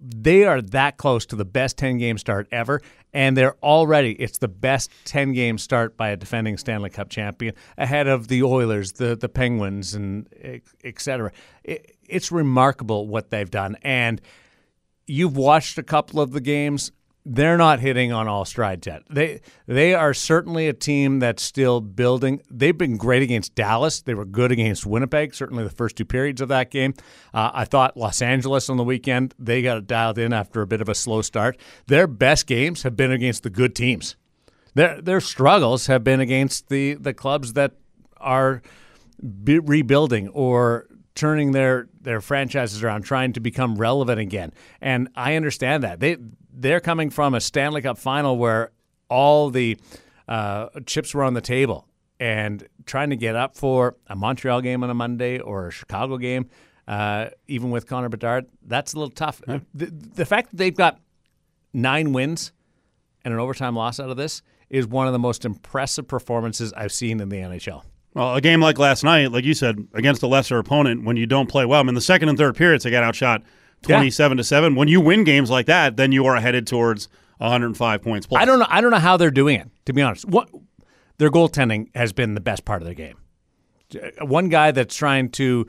[0.00, 2.80] they are that close to the best 10 game start ever
[3.12, 7.54] and they're already it's the best 10 game start by a defending Stanley Cup champion
[7.78, 10.28] ahead of the Oilers the the Penguins and
[10.82, 11.32] etc
[11.62, 14.20] it, it's remarkable what they've done and
[15.06, 16.90] you've watched a couple of the games
[17.26, 19.02] they're not hitting on all strides yet.
[19.08, 22.42] They they are certainly a team that's still building.
[22.50, 24.02] They've been great against Dallas.
[24.02, 25.34] They were good against Winnipeg.
[25.34, 26.94] Certainly the first two periods of that game.
[27.32, 30.82] Uh, I thought Los Angeles on the weekend they got dialed in after a bit
[30.82, 31.58] of a slow start.
[31.86, 34.16] Their best games have been against the good teams.
[34.74, 37.72] Their their struggles have been against the the clubs that
[38.18, 38.60] are
[39.42, 44.52] be rebuilding or turning their their franchises around, trying to become relevant again.
[44.80, 46.18] And I understand that they
[46.54, 48.70] they're coming from a Stanley Cup final where
[49.08, 49.76] all the
[50.28, 51.86] uh, chips were on the table,
[52.20, 56.16] and trying to get up for a Montreal game on a Monday or a Chicago
[56.16, 56.48] game,
[56.86, 59.42] uh, even with Connor Bedard, that's a little tough.
[59.46, 61.00] The, the fact that they've got
[61.72, 62.52] nine wins
[63.24, 66.92] and an overtime loss out of this is one of the most impressive performances I've
[66.92, 67.82] seen in the NHL.
[68.14, 71.26] Well, a game like last night, like you said, against a lesser opponent, when you
[71.26, 73.42] don't play well, I mean, the second and third periods, they got outshot
[73.84, 74.74] twenty-seven to seven.
[74.74, 77.08] When you win games like that, then you are headed towards
[77.38, 78.40] 105 points plus.
[78.40, 78.66] I don't know.
[78.68, 79.68] I don't know how they're doing it.
[79.86, 80.48] To be honest, what
[81.18, 83.16] their goaltending has been the best part of their game.
[84.20, 85.66] One guy that's trying to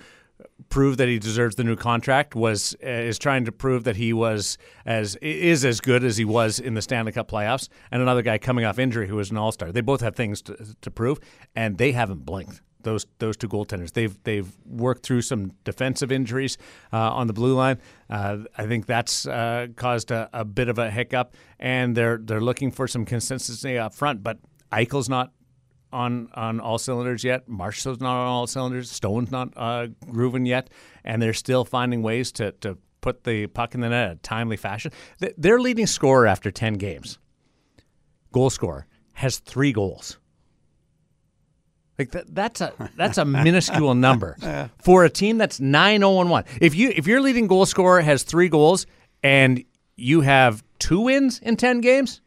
[0.70, 4.14] prove that he deserves the new contract was uh, is trying to prove that he
[4.14, 8.22] was as is as good as he was in the Stanley Cup playoffs, and another
[8.22, 9.72] guy coming off injury who was an All Star.
[9.72, 11.20] They both have things to, to prove,
[11.56, 12.62] and they haven't blinked.
[12.86, 13.92] Those those two goaltenders.
[13.92, 16.58] They've they've worked through some defensive injuries
[16.94, 17.80] uh, on the blue line.
[18.10, 22.42] Uh, I think that's uh, caused a, a bit of a hiccup, and they're they're
[22.42, 24.22] looking for some consistency up front.
[24.24, 24.38] But
[24.72, 25.34] Eichel's not
[25.92, 27.48] on on all cylinders yet.
[27.50, 28.92] Marshall's not on all cylinders.
[28.92, 30.70] Stone's not uh, grooving yet,
[31.04, 34.16] and they're still finding ways to to put the puck in the net in a
[34.22, 34.92] timely fashion.
[35.20, 37.18] Th- Their leading scorer after ten games,
[38.32, 40.20] goal scorer, has three goals.
[41.98, 44.36] Like that, that's a that's a minuscule number
[44.84, 46.44] for a team that's nine oh zero and one.
[46.60, 48.86] If you if your leading goal scorer has three goals
[49.24, 49.64] and
[49.96, 52.22] you have two wins in ten games,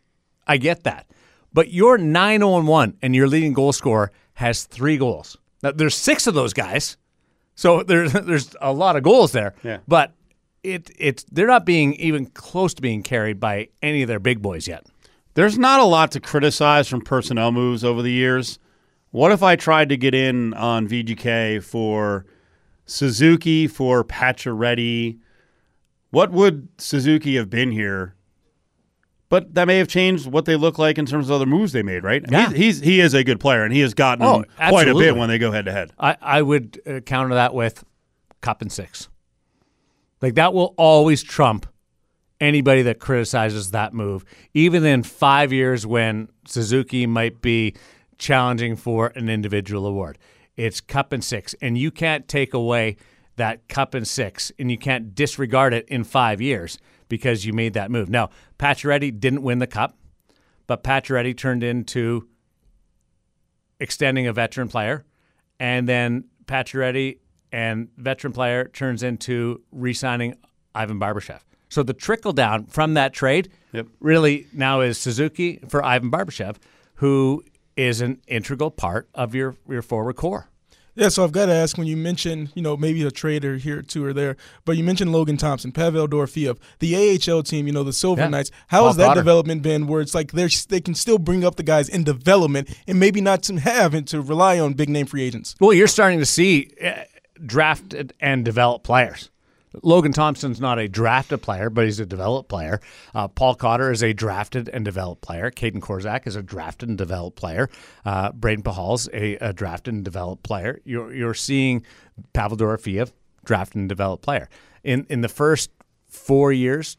[0.47, 1.07] I get that.
[1.53, 5.37] But you're nine oh zero and one, and your leading goal scorer has three goals.
[5.62, 6.97] Now there's six of those guys,
[7.55, 9.55] so there's there's a lot of goals there.
[9.62, 9.79] Yeah.
[9.87, 10.14] But
[10.62, 14.41] it it's they're not being even close to being carried by any of their big
[14.41, 14.87] boys yet.
[15.35, 18.59] There's not a lot to criticize from personnel moves over the years.
[19.11, 22.27] What if I tried to get in on VGK for
[22.85, 25.19] Suzuki, for Pacioretty?
[26.11, 28.15] What would Suzuki have been here?
[29.31, 31.83] But that may have changed what they look like in terms of other moves they
[31.83, 32.25] made, right?
[32.31, 32.49] Yeah.
[32.49, 35.17] He's, he's he is a good player, and he has gotten Oh, quite a bit
[35.17, 35.93] when they go head to head.
[35.99, 37.85] I, I would uh, counter that with
[38.41, 39.09] cup and six.
[40.23, 41.67] Like that will always trump
[42.41, 47.75] anybody that criticizes that move, even in five years when Suzuki might be
[48.19, 50.19] challenging for an individual award.
[50.57, 52.97] It's cup and six, and you can't take away
[53.37, 57.75] that cup and six, and you can't disregard it in five years because you made
[57.75, 58.11] that move.
[58.11, 59.97] Now, Pacioretty didn't win the cup,
[60.66, 62.29] but Pacioretty turned into
[63.79, 65.05] extending a veteran player,
[65.61, 67.19] and then Pacioretty
[67.53, 70.35] and veteran player turns into re-signing
[70.75, 71.41] Ivan Barbashev.
[71.69, 73.51] So the trickle down from that trade
[74.01, 76.57] really now is Suzuki for Ivan Barbashev,
[76.97, 77.45] who
[77.79, 80.49] is an integral part of your, your forward core.
[80.97, 83.83] Yeah, so I've got to ask when you mentioned, you know, maybe a trader here,
[83.83, 86.97] two or there, but you mentioned Logan Thompson, Pavel Dorofeev, the
[87.31, 88.29] AHL team, you know, the Silver Yeah.
[88.31, 88.51] Knights.
[88.66, 89.20] How has that Cotter.
[89.20, 92.76] development been where it's like they're, they can still bring up the guys in development
[92.89, 95.55] and maybe not to have and to rely on big name free agents?
[95.61, 97.05] Well, you're starting to see uh,
[97.47, 99.31] drafted and developed players.
[99.83, 102.81] Logan Thompson's not a drafted player, but he's a developed player.
[103.14, 105.51] Uh, Paul Cotter is a drafted and developed player.
[105.51, 107.69] Kaedan Korczak is a drafted and developed player.
[108.05, 110.81] Uh, Braden Pahal's a, a drafted and developed player.
[110.85, 111.85] You're, you're seeing
[112.33, 113.12] Pavel Dorofeev,
[113.45, 114.49] drafted and developed player.
[114.85, 115.71] In in the first
[116.09, 116.97] four years,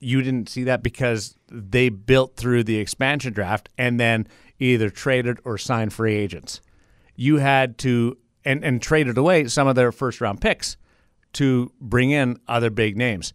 [0.00, 4.26] you didn't see that because they built through the expansion draft and then
[4.58, 6.60] either traded or signed free agents.
[7.16, 10.76] You had to and, and traded away some of their first round picks
[11.34, 13.32] to bring in other big names.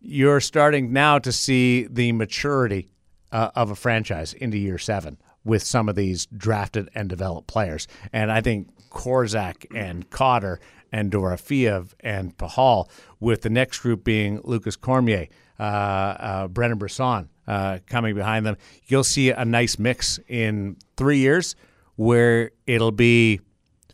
[0.00, 2.90] You're starting now to see the maturity
[3.32, 7.86] uh, of a franchise into year seven with some of these drafted and developed players.
[8.12, 10.60] And I think Korczak and Cotter
[10.92, 15.28] and Dorofeev and Pahal, with the next group being Lucas Cormier,
[15.58, 21.18] uh, uh, Brendan Brisson uh, coming behind them, you'll see a nice mix in three
[21.18, 21.54] years
[21.96, 23.40] where it'll be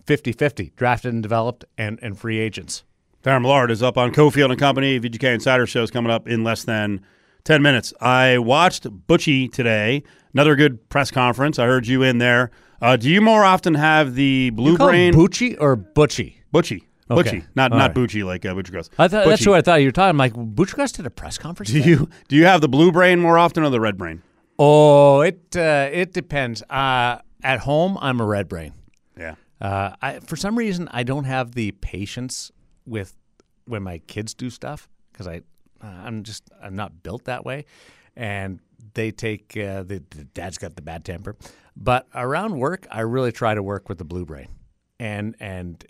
[0.07, 2.85] 50 50 drafted and developed and, and free agents.
[3.27, 5.01] Daren Millard is up on Cofield and Company.
[5.01, 7.01] VGK Insider Show is coming up in less than
[7.43, 7.93] 10 minutes.
[8.01, 10.05] I watched Butchie today.
[10.33, 11.59] Another good press conference.
[11.59, 12.53] I heard you in there.
[12.81, 15.13] Uh, do you more often have the blue You brain?
[15.13, 16.37] Bucci or Butchie?
[16.55, 16.85] Butchie.
[17.11, 17.39] Okay.
[17.41, 17.47] Butchie.
[17.57, 17.97] Not All not right.
[17.97, 18.91] Bucci like uh, Butcher Gross.
[18.97, 19.49] I thought that's Butchie.
[19.49, 20.11] what I thought you were talking.
[20.11, 21.73] I'm like, Butchie did a press conference.
[21.73, 21.91] Do today?
[21.91, 24.23] you do you have the blue brain more often or the red brain?
[24.57, 26.63] Oh, it uh, it depends.
[26.71, 28.75] Uh, at home, I'm a red brain.
[29.19, 29.35] Yeah.
[29.61, 32.53] Uh, I, for some reason, I don't have the patience
[32.87, 33.17] with
[33.67, 35.43] when my kids do stuff because I
[35.83, 37.67] I'm just I'm not built that way,
[38.17, 38.61] and
[38.95, 41.37] they take uh, the, the dad's got the bad temper.
[41.77, 44.49] But around work, I really try to work with the blue brain,
[44.99, 45.85] and and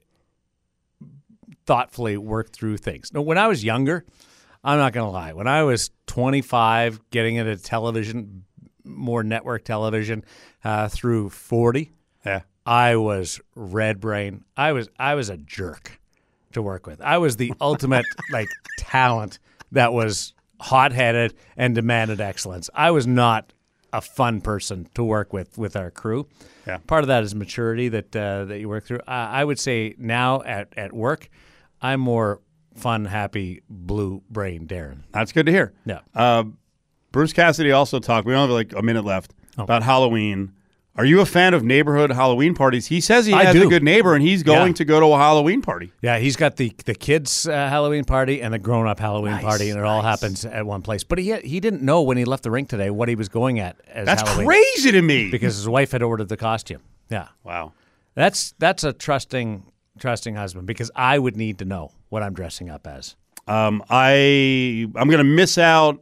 [1.66, 3.12] thoughtfully work through things.
[3.12, 4.04] Now, when I was younger,
[4.64, 5.32] I'm not going to lie.
[5.32, 8.44] When I was 25, getting into television,
[8.84, 10.24] more network television,
[10.64, 11.92] uh, through 40,
[12.24, 14.44] yeah, I was red brain.
[14.56, 16.00] I was I was a jerk
[16.56, 17.00] to work with.
[17.00, 18.48] I was the ultimate like
[18.78, 19.38] talent
[19.72, 22.68] that was hot headed and demanded excellence.
[22.74, 23.52] I was not
[23.92, 26.26] a fun person to work with with our crew.
[26.66, 26.78] Yeah.
[26.86, 29.00] Part of that is maturity that uh, that you work through.
[29.06, 31.28] I I would say now at, at work,
[31.80, 32.40] I'm more
[32.74, 35.00] fun, happy, blue brain Daren.
[35.12, 35.72] That's good to hear.
[35.84, 36.00] Yeah.
[36.14, 36.44] Uh,
[37.12, 38.26] Bruce Cassidy also talked.
[38.26, 40.52] We only have like a minute left about Halloween.
[40.98, 42.86] Are you a fan of neighborhood Halloween parties?
[42.86, 43.66] He says he I has do.
[43.66, 44.74] a good neighbor and he's going Yeah.
[44.74, 45.92] to go to a Halloween party.
[46.00, 49.68] Yeah, he's got the the kids uh, Halloween party and the grown up Halloween party,
[49.70, 51.04] and it all happens at one place.
[51.04, 53.60] But he he didn't know when he left the rink today what he was going
[53.60, 55.30] at as That's Halloween crazy to me.
[55.30, 56.80] because his wife had ordered the costume.
[57.10, 57.72] Yeah, Wow.
[58.14, 59.64] that's that's a trusting
[59.98, 63.16] trusting husband because I would need to know what I'm dressing up as.
[63.48, 66.00] Um, I I'm gonna miss out.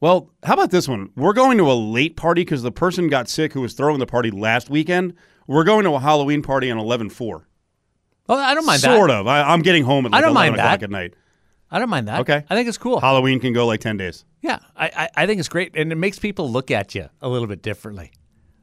[0.00, 1.10] Well, how about this one?
[1.16, 4.06] We're going to a late party because the person got sick who was throwing the
[4.06, 5.14] party last weekend.
[5.46, 7.48] We're going to a Halloween party on eleven four.
[8.28, 8.96] Oh, I don't mind Sort that.
[8.98, 9.26] Sort of.
[9.26, 10.84] I, I'm getting home at I don't 11 mind o'clock that.
[10.84, 11.14] at night.
[11.70, 12.20] I don't mind that.
[12.20, 12.44] Okay.
[12.48, 13.00] I think it's cool.
[13.00, 14.24] Halloween can go like ten days.
[14.40, 17.28] Yeah, I, I, I think it's great, and it makes people look at you a
[17.28, 18.12] little bit differently.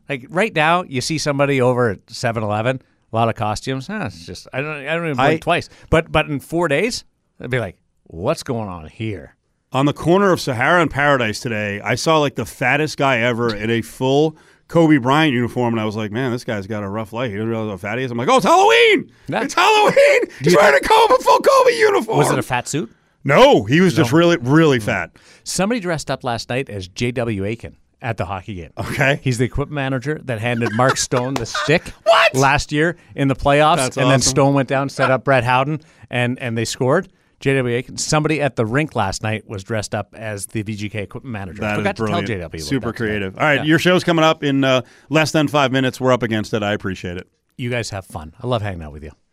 [0.08, 2.82] Like right now, you see somebody over at 7-Eleven,
[3.12, 3.90] a lot of costumes.
[3.90, 5.70] Eh, it's just I don't I don't even blink I- twice.
[5.90, 7.04] But but in four days,
[7.42, 9.35] I'd be like, what's going on here?
[9.76, 13.54] On the corner of Sahara and Paradise today, I saw like the fattest guy ever
[13.54, 14.38] in a full
[14.70, 17.36] Kobe Bryant uniform, and I was like, "Man, this guy's got a rough life." He
[17.36, 18.10] doesn't realize how fat he is.
[18.10, 19.12] I'm like, "Oh, it's Halloween!
[19.28, 20.22] It's Halloween!
[20.40, 22.90] He's wearing a Kobe full Kobe uniform." Was it a fat suit?
[23.26, 25.12] No, he was just really, really fat.
[25.44, 27.44] Somebody dressed up last night as J.W.
[27.44, 28.72] Aiken at the hockey game.
[28.78, 29.20] Okay.
[29.24, 31.84] He's the equipment manager that handed Mark Stone the stick
[32.34, 33.76] last year in the playoffs.
[33.76, 34.30] That's and then awesome.
[34.30, 37.10] Stone went down, set up Brett Howden, and, and they scored.
[37.40, 37.76] J.W.
[37.76, 37.98] Aiken.
[37.98, 41.62] Somebody at the rink last night was dressed up as the VGK equipment manager.
[41.62, 42.64] That is Forgot to tell J.W.
[42.64, 43.38] Super creative.
[43.38, 43.64] All right, Yeah.
[43.64, 46.00] your show's coming up in uh, less than five minutes.
[46.00, 46.64] We're up against it.
[46.64, 47.28] I appreciate it.
[47.58, 48.34] You guys have fun.
[48.42, 49.12] I love hanging out with you.